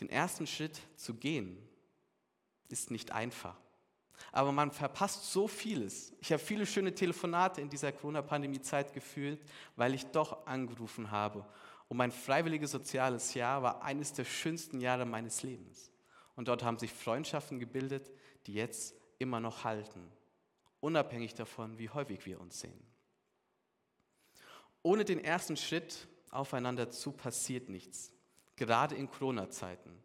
Den 0.00 0.08
ersten 0.08 0.46
Schritt 0.46 0.80
zu 0.96 1.14
gehen 1.14 1.58
ist 2.68 2.90
nicht 2.90 3.12
einfach. 3.12 3.56
Aber 4.32 4.52
man 4.52 4.70
verpasst 4.70 5.32
so 5.32 5.46
vieles. 5.48 6.12
Ich 6.20 6.32
habe 6.32 6.42
viele 6.42 6.66
schöne 6.66 6.94
Telefonate 6.94 7.60
in 7.60 7.68
dieser 7.68 7.92
Corona-Pandemie-Zeit 7.92 8.92
gefühlt, 8.92 9.40
weil 9.76 9.94
ich 9.94 10.06
doch 10.06 10.46
angerufen 10.46 11.10
habe. 11.10 11.46
Und 11.88 11.98
mein 11.98 12.12
freiwilliges 12.12 12.70
soziales 12.70 13.34
Jahr 13.34 13.62
war 13.62 13.82
eines 13.82 14.12
der 14.12 14.24
schönsten 14.24 14.80
Jahre 14.80 15.06
meines 15.06 15.42
Lebens. 15.42 15.90
Und 16.34 16.48
dort 16.48 16.62
haben 16.62 16.78
sich 16.78 16.92
Freundschaften 16.92 17.58
gebildet, 17.58 18.10
die 18.46 18.54
jetzt 18.54 18.94
immer 19.18 19.40
noch 19.40 19.64
halten, 19.64 20.10
unabhängig 20.80 21.34
davon, 21.34 21.78
wie 21.78 21.90
häufig 21.90 22.24
wir 22.26 22.40
uns 22.40 22.60
sehen. 22.60 22.86
Ohne 24.82 25.04
den 25.04 25.22
ersten 25.24 25.56
Schritt 25.56 26.08
aufeinander 26.30 26.90
zu 26.90 27.12
passiert 27.12 27.68
nichts, 27.68 28.12
gerade 28.56 28.94
in 28.94 29.10
Corona-Zeiten. 29.10 30.02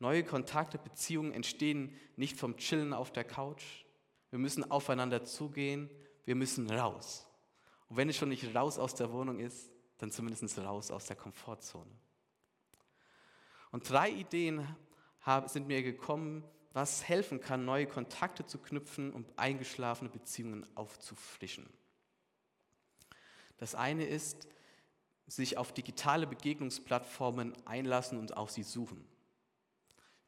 Neue 0.00 0.24
Kontakte, 0.24 0.78
Beziehungen 0.78 1.32
entstehen 1.32 1.94
nicht 2.16 2.36
vom 2.36 2.56
Chillen 2.56 2.92
auf 2.92 3.12
der 3.12 3.24
Couch. 3.24 3.84
Wir 4.30 4.38
müssen 4.38 4.70
aufeinander 4.70 5.24
zugehen, 5.24 5.90
wir 6.24 6.34
müssen 6.34 6.70
raus. 6.70 7.26
Und 7.88 7.96
wenn 7.96 8.08
es 8.08 8.16
schon 8.16 8.28
nicht 8.28 8.54
raus 8.54 8.78
aus 8.78 8.94
der 8.94 9.12
Wohnung 9.12 9.40
ist, 9.40 9.70
dann 9.98 10.10
zumindest 10.10 10.58
raus 10.58 10.90
aus 10.90 11.06
der 11.06 11.16
Komfortzone. 11.16 11.90
Und 13.70 13.88
drei 13.90 14.10
Ideen 14.10 14.66
sind 15.46 15.66
mir 15.66 15.82
gekommen, 15.82 16.44
was 16.78 17.08
helfen 17.08 17.40
kann, 17.40 17.64
neue 17.64 17.88
Kontakte 17.88 18.46
zu 18.46 18.56
knüpfen 18.56 19.12
und 19.12 19.26
eingeschlafene 19.36 20.08
Beziehungen 20.08 20.64
aufzufrischen. 20.76 21.68
Das 23.56 23.74
eine 23.74 24.06
ist, 24.06 24.46
sich 25.26 25.58
auf 25.58 25.72
digitale 25.72 26.28
Begegnungsplattformen 26.28 27.52
einlassen 27.66 28.16
und 28.16 28.36
auch 28.36 28.48
sie 28.48 28.62
suchen. 28.62 29.04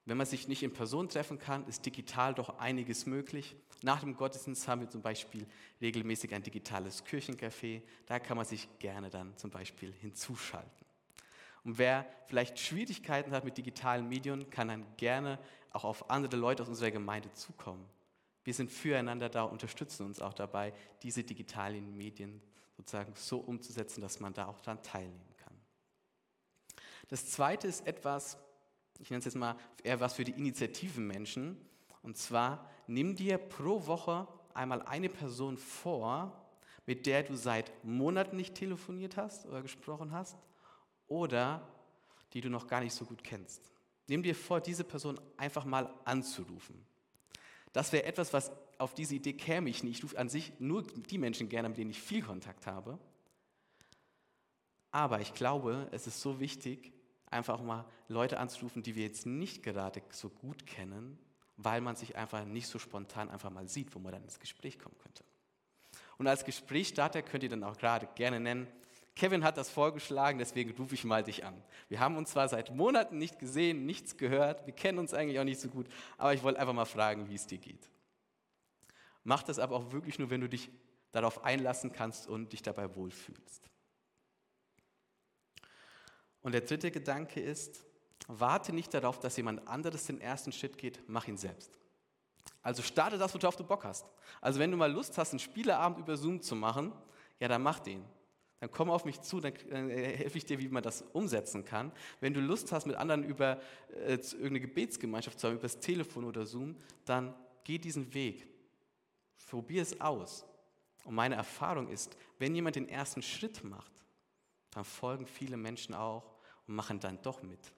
Wenn 0.06 0.16
man 0.16 0.26
sich 0.26 0.48
nicht 0.48 0.64
in 0.64 0.72
Person 0.72 1.08
treffen 1.08 1.38
kann, 1.38 1.68
ist 1.68 1.86
digital 1.86 2.34
doch 2.34 2.58
einiges 2.58 3.06
möglich. 3.06 3.54
Nach 3.82 4.00
dem 4.00 4.16
Gottesdienst 4.16 4.66
haben 4.66 4.80
wir 4.80 4.90
zum 4.90 5.02
Beispiel 5.02 5.46
regelmäßig 5.80 6.34
ein 6.34 6.42
digitales 6.42 7.06
Kirchencafé. 7.06 7.80
Da 8.06 8.18
kann 8.18 8.36
man 8.36 8.44
sich 8.44 8.68
gerne 8.80 9.08
dann 9.08 9.36
zum 9.36 9.52
Beispiel 9.52 9.92
hinzuschalten. 9.92 10.89
Und 11.64 11.78
wer 11.78 12.06
vielleicht 12.26 12.58
Schwierigkeiten 12.58 13.32
hat 13.32 13.44
mit 13.44 13.58
digitalen 13.58 14.08
Medien, 14.08 14.48
kann 14.50 14.68
dann 14.68 14.86
gerne 14.96 15.38
auch 15.72 15.84
auf 15.84 16.10
andere 16.10 16.36
Leute 16.36 16.62
aus 16.62 16.68
unserer 16.68 16.90
Gemeinde 16.90 17.32
zukommen. 17.32 17.84
Wir 18.44 18.54
sind 18.54 18.70
füreinander 18.70 19.28
da, 19.28 19.42
unterstützen 19.42 20.06
uns 20.06 20.20
auch 20.20 20.32
dabei, 20.32 20.72
diese 21.02 21.22
digitalen 21.22 21.96
Medien 21.96 22.40
sozusagen 22.76 23.12
so 23.14 23.38
umzusetzen, 23.38 24.00
dass 24.00 24.20
man 24.20 24.32
da 24.32 24.46
auch 24.46 24.60
daran 24.60 24.82
teilnehmen 24.82 25.36
kann. 25.36 25.54
Das 27.08 27.30
zweite 27.30 27.68
ist 27.68 27.86
etwas, 27.86 28.38
ich 28.98 29.10
nenne 29.10 29.18
es 29.18 29.26
jetzt 29.26 29.36
mal 29.36 29.56
eher 29.82 30.00
was 30.00 30.14
für 30.14 30.24
die 30.24 30.32
initiativen 30.32 31.06
Menschen. 31.06 31.56
Und 32.02 32.16
zwar, 32.16 32.70
nimm 32.86 33.14
dir 33.14 33.36
pro 33.36 33.86
Woche 33.86 34.26
einmal 34.54 34.82
eine 34.82 35.10
Person 35.10 35.58
vor, 35.58 36.32
mit 36.86 37.04
der 37.04 37.22
du 37.22 37.36
seit 37.36 37.72
Monaten 37.84 38.36
nicht 38.36 38.54
telefoniert 38.54 39.18
hast 39.18 39.46
oder 39.46 39.60
gesprochen 39.60 40.12
hast 40.12 40.36
oder 41.10 41.68
die 42.32 42.40
du 42.40 42.48
noch 42.48 42.66
gar 42.66 42.80
nicht 42.80 42.94
so 42.94 43.04
gut 43.04 43.22
kennst. 43.22 43.70
Nimm 44.06 44.22
dir 44.22 44.34
vor, 44.34 44.60
diese 44.60 44.84
Person 44.84 45.20
einfach 45.36 45.66
mal 45.66 45.92
anzurufen. 46.04 46.86
Das 47.72 47.92
wäre 47.92 48.04
etwas, 48.04 48.32
was 48.32 48.50
auf 48.78 48.94
diese 48.94 49.16
Idee 49.16 49.34
käme 49.34 49.68
ich 49.68 49.84
nicht. 49.84 49.98
Ich 49.98 50.04
rufe 50.04 50.18
an 50.18 50.28
sich 50.28 50.52
nur 50.58 50.82
die 50.82 51.18
Menschen 51.18 51.48
gerne, 51.48 51.68
mit 51.68 51.78
denen 51.78 51.90
ich 51.90 52.00
viel 52.00 52.22
Kontakt 52.22 52.66
habe. 52.66 52.98
Aber 54.90 55.20
ich 55.20 55.34
glaube, 55.34 55.88
es 55.92 56.06
ist 56.06 56.20
so 56.20 56.40
wichtig, 56.40 56.92
einfach 57.26 57.60
mal 57.60 57.84
Leute 58.08 58.38
anzurufen, 58.38 58.82
die 58.82 58.96
wir 58.96 59.04
jetzt 59.04 59.26
nicht 59.26 59.62
gerade 59.62 60.02
so 60.10 60.30
gut 60.30 60.66
kennen, 60.66 61.18
weil 61.56 61.80
man 61.80 61.94
sich 61.94 62.16
einfach 62.16 62.44
nicht 62.44 62.66
so 62.66 62.78
spontan 62.78 63.28
einfach 63.28 63.50
mal 63.50 63.68
sieht, 63.68 63.94
wo 63.94 63.98
man 63.98 64.12
dann 64.12 64.24
ins 64.24 64.40
Gespräch 64.40 64.78
kommen 64.78 64.96
könnte. 64.98 65.22
Und 66.18 66.26
als 66.26 66.44
Gesprächsstarter 66.44 67.22
könnt 67.22 67.44
ihr 67.44 67.48
dann 67.48 67.64
auch 67.64 67.76
gerade 67.76 68.08
gerne 68.14 68.40
nennen, 68.40 68.66
Kevin 69.20 69.44
hat 69.44 69.58
das 69.58 69.68
vorgeschlagen, 69.68 70.38
deswegen 70.38 70.74
rufe 70.78 70.94
ich 70.94 71.04
mal 71.04 71.22
dich 71.22 71.44
an. 71.44 71.62
Wir 71.90 72.00
haben 72.00 72.16
uns 72.16 72.30
zwar 72.30 72.48
seit 72.48 72.74
Monaten 72.74 73.18
nicht 73.18 73.38
gesehen, 73.38 73.84
nichts 73.84 74.16
gehört, 74.16 74.64
wir 74.64 74.72
kennen 74.72 74.98
uns 74.98 75.12
eigentlich 75.12 75.38
auch 75.38 75.44
nicht 75.44 75.60
so 75.60 75.68
gut, 75.68 75.88
aber 76.16 76.32
ich 76.32 76.42
wollte 76.42 76.58
einfach 76.58 76.72
mal 76.72 76.86
fragen, 76.86 77.28
wie 77.28 77.34
es 77.34 77.46
dir 77.46 77.58
geht. 77.58 77.90
Mach 79.22 79.42
das 79.42 79.58
aber 79.58 79.76
auch 79.76 79.92
wirklich 79.92 80.18
nur, 80.18 80.30
wenn 80.30 80.40
du 80.40 80.48
dich 80.48 80.70
darauf 81.12 81.44
einlassen 81.44 81.92
kannst 81.92 82.28
und 82.28 82.54
dich 82.54 82.62
dabei 82.62 82.96
wohlfühlst. 82.96 83.68
Und 86.40 86.52
der 86.52 86.62
dritte 86.62 86.90
Gedanke 86.90 87.40
ist, 87.40 87.84
warte 88.26 88.72
nicht 88.72 88.94
darauf, 88.94 89.20
dass 89.20 89.36
jemand 89.36 89.68
anderes 89.68 90.06
den 90.06 90.22
ersten 90.22 90.50
Schritt 90.50 90.78
geht, 90.78 90.98
mach 91.08 91.28
ihn 91.28 91.36
selbst. 91.36 91.78
Also 92.62 92.82
starte 92.82 93.18
das, 93.18 93.34
worauf 93.34 93.54
du 93.54 93.64
Bock 93.64 93.84
hast. 93.84 94.06
Also 94.40 94.58
wenn 94.60 94.70
du 94.70 94.78
mal 94.78 94.90
Lust 94.90 95.18
hast, 95.18 95.32
einen 95.32 95.40
Spieleabend 95.40 95.98
über 95.98 96.16
Zoom 96.16 96.40
zu 96.40 96.56
machen, 96.56 96.94
ja, 97.38 97.48
dann 97.48 97.62
mach 97.62 97.80
den. 97.80 98.02
Dann 98.60 98.70
komm 98.70 98.90
auf 98.90 99.06
mich 99.06 99.20
zu, 99.22 99.40
dann, 99.40 99.54
dann 99.70 99.88
helfe 99.88 100.36
ich 100.36 100.44
dir, 100.44 100.58
wie 100.58 100.68
man 100.68 100.82
das 100.82 101.02
umsetzen 101.12 101.64
kann. 101.64 101.92
Wenn 102.20 102.34
du 102.34 102.40
Lust 102.40 102.72
hast, 102.72 102.86
mit 102.86 102.96
anderen 102.96 103.24
über 103.24 103.60
äh, 103.88 104.12
irgendeine 104.12 104.60
Gebetsgemeinschaft 104.60 105.40
zu 105.40 105.46
haben, 105.46 105.54
über 105.54 105.62
das 105.62 105.80
Telefon 105.80 106.24
oder 106.24 106.44
Zoom, 106.44 106.76
dann 107.06 107.34
geh 107.64 107.78
diesen 107.78 108.12
Weg. 108.12 108.46
Probier 109.48 109.82
es 109.82 109.98
aus. 110.00 110.44
Und 111.04 111.14
meine 111.14 111.34
Erfahrung 111.34 111.88
ist, 111.88 112.16
wenn 112.38 112.54
jemand 112.54 112.76
den 112.76 112.88
ersten 112.88 113.22
Schritt 113.22 113.64
macht, 113.64 113.90
dann 114.70 114.84
folgen 114.84 115.26
viele 115.26 115.56
Menschen 115.56 115.94
auch 115.94 116.30
und 116.68 116.74
machen 116.74 117.00
dann 117.00 117.20
doch 117.22 117.42
mit. 117.42 117.72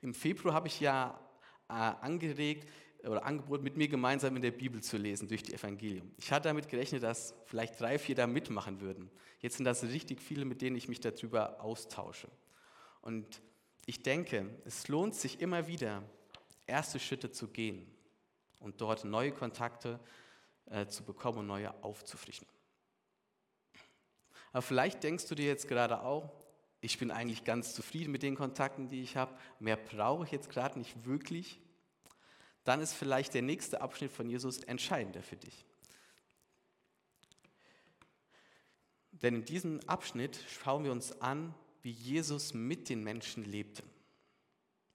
Im 0.00 0.14
Februar 0.14 0.54
habe 0.54 0.68
ich 0.68 0.80
ja 0.80 1.20
äh, 1.68 1.72
angeregt 1.72 2.68
oder 3.04 3.24
angeboten, 3.24 3.64
mit 3.64 3.76
mir 3.76 3.88
gemeinsam 3.88 4.36
in 4.36 4.42
der 4.42 4.50
Bibel 4.50 4.82
zu 4.82 4.96
lesen 4.96 5.28
durch 5.28 5.42
die 5.42 5.54
Evangelium. 5.54 6.12
Ich 6.18 6.30
hatte 6.30 6.48
damit 6.48 6.68
gerechnet, 6.68 7.02
dass 7.02 7.34
vielleicht 7.46 7.80
drei, 7.80 7.98
vier 7.98 8.14
da 8.14 8.26
mitmachen 8.26 8.80
würden. 8.80 9.10
Jetzt 9.40 9.56
sind 9.56 9.64
das 9.64 9.82
richtig 9.84 10.20
viele, 10.20 10.44
mit 10.44 10.62
denen 10.62 10.76
ich 10.76 10.88
mich 10.88 11.00
darüber 11.00 11.60
austausche. 11.60 12.28
Und 13.00 13.42
ich 13.86 14.02
denke, 14.02 14.48
es 14.64 14.88
lohnt 14.88 15.14
sich 15.14 15.40
immer 15.40 15.66
wieder, 15.66 16.02
erste 16.66 17.00
Schritte 17.00 17.32
zu 17.32 17.48
gehen 17.48 17.86
und 18.60 18.80
dort 18.80 19.04
neue 19.04 19.32
Kontakte 19.32 19.98
äh, 20.66 20.86
zu 20.86 21.02
bekommen 21.02 21.38
und 21.38 21.46
neue 21.48 21.72
aufzufrischen. 21.82 22.46
Aber 24.52 24.62
vielleicht 24.62 25.02
denkst 25.02 25.26
du 25.26 25.34
dir 25.34 25.46
jetzt 25.46 25.66
gerade 25.66 26.02
auch, 26.02 26.30
ich 26.80 26.98
bin 26.98 27.10
eigentlich 27.10 27.44
ganz 27.44 27.74
zufrieden 27.74 28.12
mit 28.12 28.22
den 28.22 28.34
Kontakten, 28.34 28.88
die 28.88 29.02
ich 29.02 29.16
habe, 29.16 29.34
mehr 29.60 29.76
brauche 29.76 30.24
ich 30.24 30.30
jetzt 30.32 30.50
gerade 30.50 30.78
nicht 30.78 31.04
wirklich. 31.04 31.60
Dann 32.64 32.80
ist 32.80 32.94
vielleicht 32.94 33.34
der 33.34 33.42
nächste 33.42 33.80
Abschnitt 33.80 34.12
von 34.12 34.28
Jesus 34.28 34.58
entscheidender 34.58 35.22
für 35.22 35.36
dich. 35.36 35.64
Denn 39.10 39.36
in 39.36 39.44
diesem 39.44 39.80
Abschnitt 39.86 40.38
schauen 40.48 40.84
wir 40.84 40.92
uns 40.92 41.20
an, 41.20 41.54
wie 41.82 41.90
Jesus 41.90 42.54
mit 42.54 42.88
den 42.88 43.02
Menschen 43.02 43.44
lebte, 43.44 43.82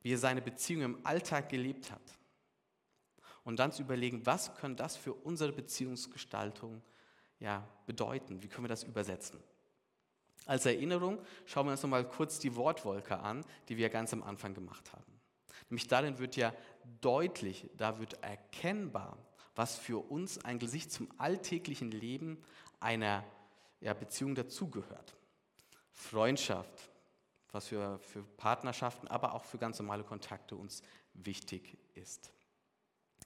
wie 0.01 0.13
er 0.13 0.17
seine 0.17 0.41
Beziehung 0.41 0.83
im 0.83 1.05
Alltag 1.05 1.49
gelebt 1.49 1.91
hat. 1.91 2.01
Und 3.43 3.59
dann 3.59 3.71
zu 3.71 3.81
überlegen, 3.81 4.25
was 4.25 4.55
kann 4.55 4.75
das 4.75 4.97
für 4.97 5.13
unsere 5.13 5.53
Beziehungsgestaltung 5.53 6.81
ja, 7.39 7.65
bedeuten? 7.85 8.41
Wie 8.41 8.47
können 8.47 8.65
wir 8.65 8.69
das 8.69 8.83
übersetzen? 8.83 9.39
Als 10.45 10.65
Erinnerung 10.65 11.19
schauen 11.45 11.67
wir 11.67 11.71
uns 11.71 11.83
nochmal 11.83 12.07
kurz 12.07 12.39
die 12.39 12.55
Wortwolke 12.55 13.19
an, 13.19 13.45
die 13.67 13.77
wir 13.77 13.89
ganz 13.89 14.13
am 14.13 14.23
Anfang 14.23 14.53
gemacht 14.53 14.91
haben. 14.93 15.17
Nämlich 15.69 15.87
darin 15.87 16.19
wird 16.19 16.35
ja 16.37 16.53
deutlich, 17.01 17.69
da 17.77 17.99
wird 17.99 18.21
erkennbar, 18.23 19.17
was 19.55 19.77
für 19.77 19.97
uns 19.97 20.43
eigentlich 20.43 20.89
zum 20.89 21.09
alltäglichen 21.17 21.91
Leben 21.91 22.43
einer 22.79 23.23
ja, 23.81 23.93
Beziehung 23.93 24.35
dazugehört. 24.35 25.15
Freundschaft, 25.91 26.89
was 27.51 27.67
für, 27.67 27.97
für 27.99 28.23
Partnerschaften, 28.23 29.07
aber 29.07 29.33
auch 29.33 29.43
für 29.43 29.57
ganz 29.57 29.79
normale 29.79 30.03
Kontakte 30.03 30.55
uns 30.55 30.83
wichtig 31.13 31.77
ist. 31.95 32.31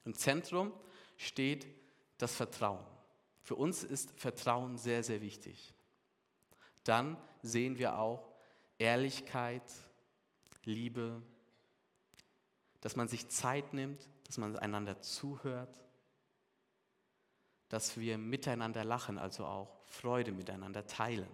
Im 0.05 0.15
Zentrum 0.15 0.71
steht 1.17 1.67
das 2.17 2.35
Vertrauen. 2.35 2.85
Für 3.41 3.55
uns 3.55 3.83
ist 3.83 4.11
Vertrauen 4.19 4.77
sehr, 4.77 5.03
sehr 5.03 5.21
wichtig. 5.21 5.73
Dann 6.83 7.17
sehen 7.41 7.77
wir 7.77 7.99
auch 7.99 8.31
Ehrlichkeit, 8.77 9.63
Liebe, 10.63 11.21
dass 12.81 12.95
man 12.95 13.07
sich 13.07 13.29
Zeit 13.29 13.73
nimmt, 13.73 14.09
dass 14.25 14.37
man 14.37 14.57
einander 14.57 15.01
zuhört, 15.01 15.81
dass 17.69 17.97
wir 17.97 18.17
miteinander 18.17 18.83
lachen, 18.83 19.17
also 19.17 19.45
auch 19.45 19.81
Freude 19.85 20.31
miteinander 20.31 20.85
teilen. 20.85 21.29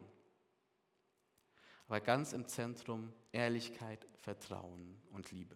Aber 1.88 2.02
ganz 2.02 2.34
im 2.34 2.48
Zentrum 2.48 3.14
Ehrlichkeit, 3.32 4.06
Vertrauen 4.18 5.02
und 5.12 5.32
Liebe. 5.32 5.56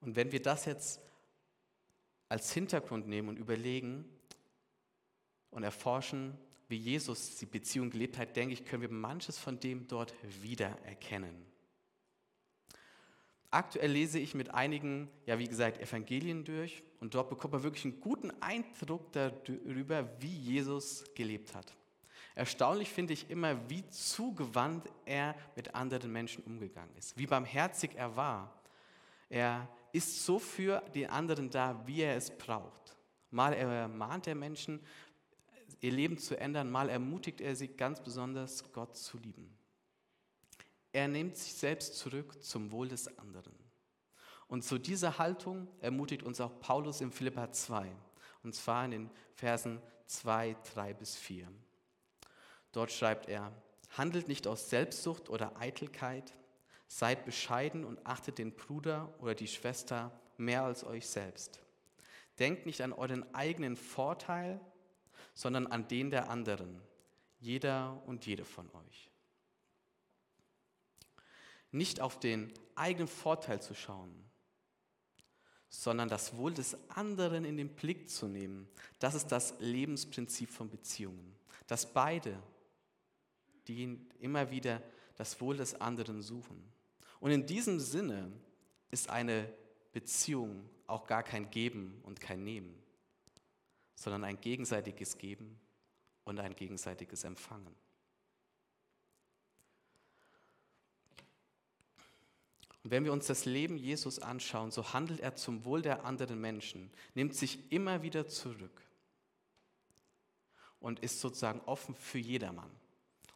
Und 0.00 0.16
wenn 0.16 0.32
wir 0.32 0.42
das 0.42 0.64
jetzt 0.64 1.00
als 2.28 2.52
Hintergrund 2.52 3.06
nehmen 3.06 3.28
und 3.28 3.38
überlegen 3.38 4.04
und 5.50 5.62
erforschen, 5.62 6.36
wie 6.68 6.76
Jesus 6.76 7.36
die 7.36 7.46
Beziehung 7.46 7.90
gelebt 7.90 8.18
hat, 8.18 8.36
denke 8.36 8.52
ich, 8.52 8.64
können 8.64 8.82
wir 8.82 8.90
manches 8.90 9.38
von 9.38 9.58
dem 9.58 9.88
dort 9.88 10.14
wiedererkennen. 10.42 11.47
Aktuell 13.50 13.92
lese 13.92 14.18
ich 14.18 14.34
mit 14.34 14.52
einigen, 14.52 15.08
ja 15.24 15.38
wie 15.38 15.48
gesagt, 15.48 15.80
Evangelien 15.80 16.44
durch 16.44 16.82
und 17.00 17.14
dort 17.14 17.30
bekommt 17.30 17.54
man 17.54 17.62
wirklich 17.62 17.84
einen 17.86 18.00
guten 18.00 18.30
Eindruck 18.42 19.10
darüber, 19.12 20.06
wie 20.20 20.34
Jesus 20.34 21.04
gelebt 21.14 21.54
hat. 21.54 21.74
Erstaunlich 22.34 22.90
finde 22.90 23.14
ich 23.14 23.30
immer, 23.30 23.68
wie 23.70 23.88
zugewandt 23.88 24.86
er 25.06 25.34
mit 25.56 25.74
anderen 25.74 26.12
Menschen 26.12 26.44
umgegangen 26.44 26.94
ist, 26.96 27.16
wie 27.16 27.26
barmherzig 27.26 27.92
er 27.96 28.14
war. 28.14 28.62
Er 29.30 29.68
ist 29.92 30.24
so 30.24 30.38
für 30.38 30.80
den 30.94 31.08
anderen 31.10 31.50
da, 31.50 31.82
wie 31.86 32.02
er 32.02 32.16
es 32.16 32.30
braucht. 32.30 32.96
Mal 33.30 33.54
ermahnt 33.54 34.26
er 34.26 34.34
Menschen, 34.34 34.80
ihr 35.80 35.92
Leben 35.92 36.18
zu 36.18 36.38
ändern, 36.38 36.70
mal 36.70 36.88
ermutigt 36.88 37.40
er 37.40 37.56
sie 37.56 37.68
ganz 37.68 38.00
besonders, 38.00 38.72
Gott 38.72 38.96
zu 38.96 39.16
lieben. 39.18 39.57
Er 40.92 41.08
nimmt 41.08 41.36
sich 41.36 41.54
selbst 41.54 41.96
zurück 41.96 42.42
zum 42.42 42.72
Wohl 42.72 42.88
des 42.88 43.18
anderen. 43.18 43.54
Und 44.46 44.64
zu 44.64 44.78
dieser 44.78 45.18
Haltung 45.18 45.68
ermutigt 45.80 46.22
uns 46.22 46.40
auch 46.40 46.58
Paulus 46.60 47.00
in 47.00 47.12
Philippa 47.12 47.52
2, 47.52 47.90
und 48.42 48.54
zwar 48.54 48.84
in 48.86 48.90
den 48.92 49.10
Versen 49.34 49.82
2, 50.06 50.56
3 50.74 50.94
bis 50.94 51.16
4. 51.16 51.46
Dort 52.72 52.90
schreibt 52.90 53.28
er, 53.28 53.52
handelt 53.90 54.28
nicht 54.28 54.46
aus 54.46 54.70
Selbstsucht 54.70 55.28
oder 55.28 55.58
Eitelkeit, 55.58 56.32
Seid 56.88 57.26
bescheiden 57.26 57.84
und 57.84 58.04
achtet 58.06 58.38
den 58.38 58.56
Bruder 58.56 59.12
oder 59.20 59.34
die 59.34 59.46
Schwester 59.46 60.10
mehr 60.38 60.64
als 60.64 60.84
euch 60.84 61.06
selbst. 61.06 61.60
Denkt 62.38 62.64
nicht 62.64 62.80
an 62.80 62.94
euren 62.94 63.34
eigenen 63.34 63.76
Vorteil, 63.76 64.58
sondern 65.34 65.66
an 65.66 65.86
den 65.86 66.10
der 66.10 66.30
anderen, 66.30 66.80
jeder 67.40 68.02
und 68.06 68.24
jede 68.24 68.46
von 68.46 68.70
euch. 68.70 69.07
Nicht 71.70 72.00
auf 72.00 72.18
den 72.18 72.52
eigenen 72.74 73.08
Vorteil 73.08 73.60
zu 73.60 73.74
schauen, 73.74 74.24
sondern 75.68 76.08
das 76.08 76.36
Wohl 76.36 76.54
des 76.54 76.76
anderen 76.90 77.44
in 77.44 77.56
den 77.56 77.74
Blick 77.74 78.08
zu 78.08 78.26
nehmen. 78.26 78.68
Das 78.98 79.14
ist 79.14 79.28
das 79.28 79.54
Lebensprinzip 79.58 80.50
von 80.50 80.70
Beziehungen. 80.70 81.36
Dass 81.66 81.92
beide, 81.92 82.42
die 83.66 83.98
immer 84.20 84.50
wieder 84.50 84.82
das 85.16 85.40
Wohl 85.40 85.56
des 85.56 85.78
anderen 85.80 86.22
suchen. 86.22 86.72
Und 87.20 87.32
in 87.32 87.44
diesem 87.44 87.80
Sinne 87.80 88.32
ist 88.90 89.10
eine 89.10 89.52
Beziehung 89.92 90.68
auch 90.86 91.06
gar 91.06 91.22
kein 91.22 91.50
Geben 91.50 92.00
und 92.04 92.20
kein 92.20 92.44
Nehmen, 92.44 92.82
sondern 93.94 94.24
ein 94.24 94.40
gegenseitiges 94.40 95.18
Geben 95.18 95.60
und 96.24 96.38
ein 96.38 96.54
gegenseitiges 96.54 97.24
Empfangen. 97.24 97.74
Und 102.88 102.92
wenn 102.92 103.04
wir 103.04 103.12
uns 103.12 103.26
das 103.26 103.44
Leben 103.44 103.76
Jesus 103.76 104.18
anschauen, 104.18 104.70
so 104.70 104.94
handelt 104.94 105.20
er 105.20 105.36
zum 105.36 105.66
Wohl 105.66 105.82
der 105.82 106.06
anderen 106.06 106.40
Menschen, 106.40 106.90
nimmt 107.12 107.34
sich 107.34 107.70
immer 107.70 108.00
wieder 108.02 108.26
zurück 108.26 108.80
und 110.80 111.00
ist 111.00 111.20
sozusagen 111.20 111.60
offen 111.66 111.94
für 111.94 112.16
jedermann. 112.16 112.70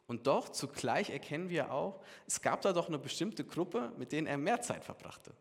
Und 0.07 0.27
doch 0.27 0.49
zugleich 0.49 1.11
erkennen 1.11 1.51
wir 1.51 1.71
auch, 1.71 2.03
es 2.27 2.41
gab 2.41 2.63
da 2.63 2.73
doch 2.73 2.89
eine 2.89 2.99
bestimmte 2.99 3.45
Gruppe, 3.45 3.93
mit 3.99 4.13
denen 4.13 4.27
er 4.27 4.39
mehr 4.39 4.63
Zeit 4.63 4.85
verbrachte. 4.85 5.35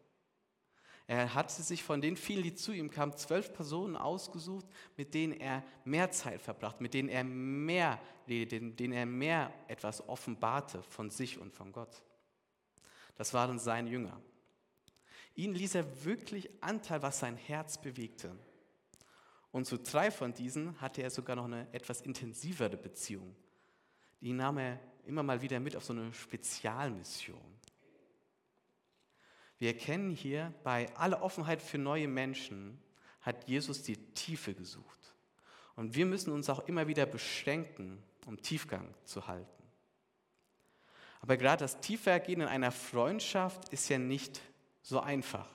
Er 1.07 1.34
hatte 1.34 1.62
sich 1.62 1.82
von 1.82 2.01
den 2.01 2.18
vielen, 2.18 2.43
die 2.43 2.53
zu 2.53 2.74
ihm 2.74 2.91
kamen, 2.91 3.16
zwölf 3.16 3.53
Personen 3.53 3.95
ausgesucht, 3.95 4.66
mit 4.97 5.14
denen 5.14 5.39
er 5.39 5.64
mehr 5.86 6.12
Zeit 6.12 6.41
verbrachte, 6.41 6.84
mit 6.84 6.93
denen 6.93 7.07
er 7.07 7.24
mehr 7.24 7.97
denen 8.28 8.91
er 8.91 9.05
mehr 9.05 9.53
etwas 9.70 10.07
offenbarte 10.09 10.84
von 10.84 11.09
sich 11.09 11.39
und 11.39 11.53
von 11.53 11.72
Gott. 11.72 12.03
Das 13.22 13.36
waren 13.36 13.59
seine 13.59 13.91
Jünger. 13.91 14.19
Ihnen 15.36 15.53
ließ 15.53 15.76
er 15.76 16.05
wirklich 16.05 16.49
Anteil, 16.59 17.03
was 17.03 17.19
sein 17.19 17.38
Herz 17.38 17.80
bewegte. 17.80 18.36
Und 19.51 19.65
zu 19.65 19.78
drei 19.78 20.09
von 20.09 20.34
diesen 20.34 20.82
hatte 20.82 21.03
er 21.03 21.11
sogar 21.11 21.36
noch 21.36 21.45
eine 21.45 21.72
etwas 21.72 22.01
intensivere 22.01 22.78
Beziehung. 22.78 23.36
Die 24.22 24.34
nahm 24.34 24.57
er 24.57 24.80
immer 25.05 25.22
mal 25.22 25.39
wieder 25.39 25.59
mit 25.59 25.76
auf 25.76 25.84
so 25.84 25.93
eine 25.93 26.11
Spezialmission. 26.11 27.38
Wir 29.59 29.67
erkennen 29.67 30.09
hier, 30.09 30.51
bei 30.63 30.91
aller 30.95 31.22
Offenheit 31.22 31.61
für 31.61 31.78
neue 31.78 32.07
Menschen 32.07 32.82
hat 33.22 33.47
Jesus 33.47 33.84
die 33.84 33.97
Tiefe 34.15 34.55
gesucht. 34.55 35.13
Und 35.76 35.93
wir 35.93 36.07
müssen 36.07 36.34
uns 36.34 36.49
auch 36.49 36.67
immer 36.67 36.88
wieder 36.88 37.05
beschränken, 37.05 38.01
um 38.26 38.41
Tiefgang 38.41 38.91
zu 39.05 39.28
halten. 39.28 39.61
Aber 41.22 41.38
gerade 41.38 41.63
das 41.63 41.80
Tiefergehen 41.80 42.41
in 42.41 42.47
einer 42.47 42.72
Freundschaft 42.72 43.69
ist 43.69 43.89
ja 43.89 43.97
nicht 43.97 44.41
so 44.82 44.99
einfach. 44.99 45.47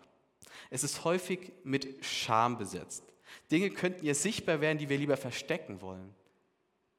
Es 0.70 0.84
ist 0.84 1.04
häufig 1.04 1.52
mit 1.64 2.04
Scham 2.04 2.56
besetzt. 2.56 3.04
Dinge 3.50 3.70
könnten 3.70 4.04
ja 4.06 4.14
sichtbar 4.14 4.60
werden, 4.60 4.78
die 4.78 4.88
wir 4.88 4.98
lieber 4.98 5.16
verstecken 5.16 5.80
wollen, 5.80 6.14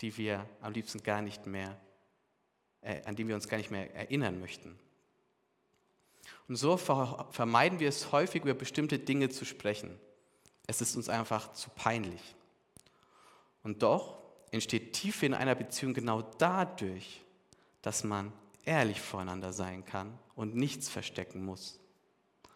die 0.02 0.16
wir 0.18 0.48
am 0.62 0.74
liebsten 0.74 1.02
gar 1.02 1.22
nicht 1.22 1.46
mehr, 1.46 1.80
äh, 2.82 3.02
an 3.06 3.16
die 3.16 3.28
wir 3.28 3.36
uns 3.36 3.48
gar 3.48 3.58
nicht 3.58 3.72
mehr 3.72 3.94
erinnern 3.96 4.40
möchten. 4.40 4.78
Und 6.48 6.56
so 6.56 6.78
vermeiden 6.78 7.80
wir 7.80 7.90
es 7.90 8.12
häufig, 8.12 8.44
über 8.44 8.54
bestimmte 8.54 9.00
Dinge 9.00 9.30
zu 9.30 9.46
sprechen. 9.46 9.98
Es 10.66 10.82
ist 10.82 10.96
uns 10.96 11.10
einfach 11.10 11.54
zu 11.54 11.70
peinlich. 11.70 12.22
Und 13.64 13.84
doch 13.84 14.18
entsteht 14.52 14.94
Tiefe 14.94 15.26
in 15.26 15.34
einer 15.34 15.56
Beziehung 15.56 15.94
genau 15.94 16.22
dadurch, 16.22 17.22
dass 17.82 18.04
man 18.04 18.32
ehrlich 18.68 19.02
voreinander 19.02 19.54
sein 19.54 19.86
kann 19.86 20.18
und 20.36 20.56
nichts 20.56 20.90
verstecken 20.90 21.44
muss. 21.44 21.80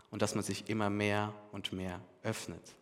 Und 0.10 0.22
dass 0.22 0.36
man 0.36 0.44
sich 0.44 0.70
immer 0.70 0.90
mehr 0.90 1.34
und 1.52 1.72
mehr 1.72 2.02
öffnet. 2.22 2.76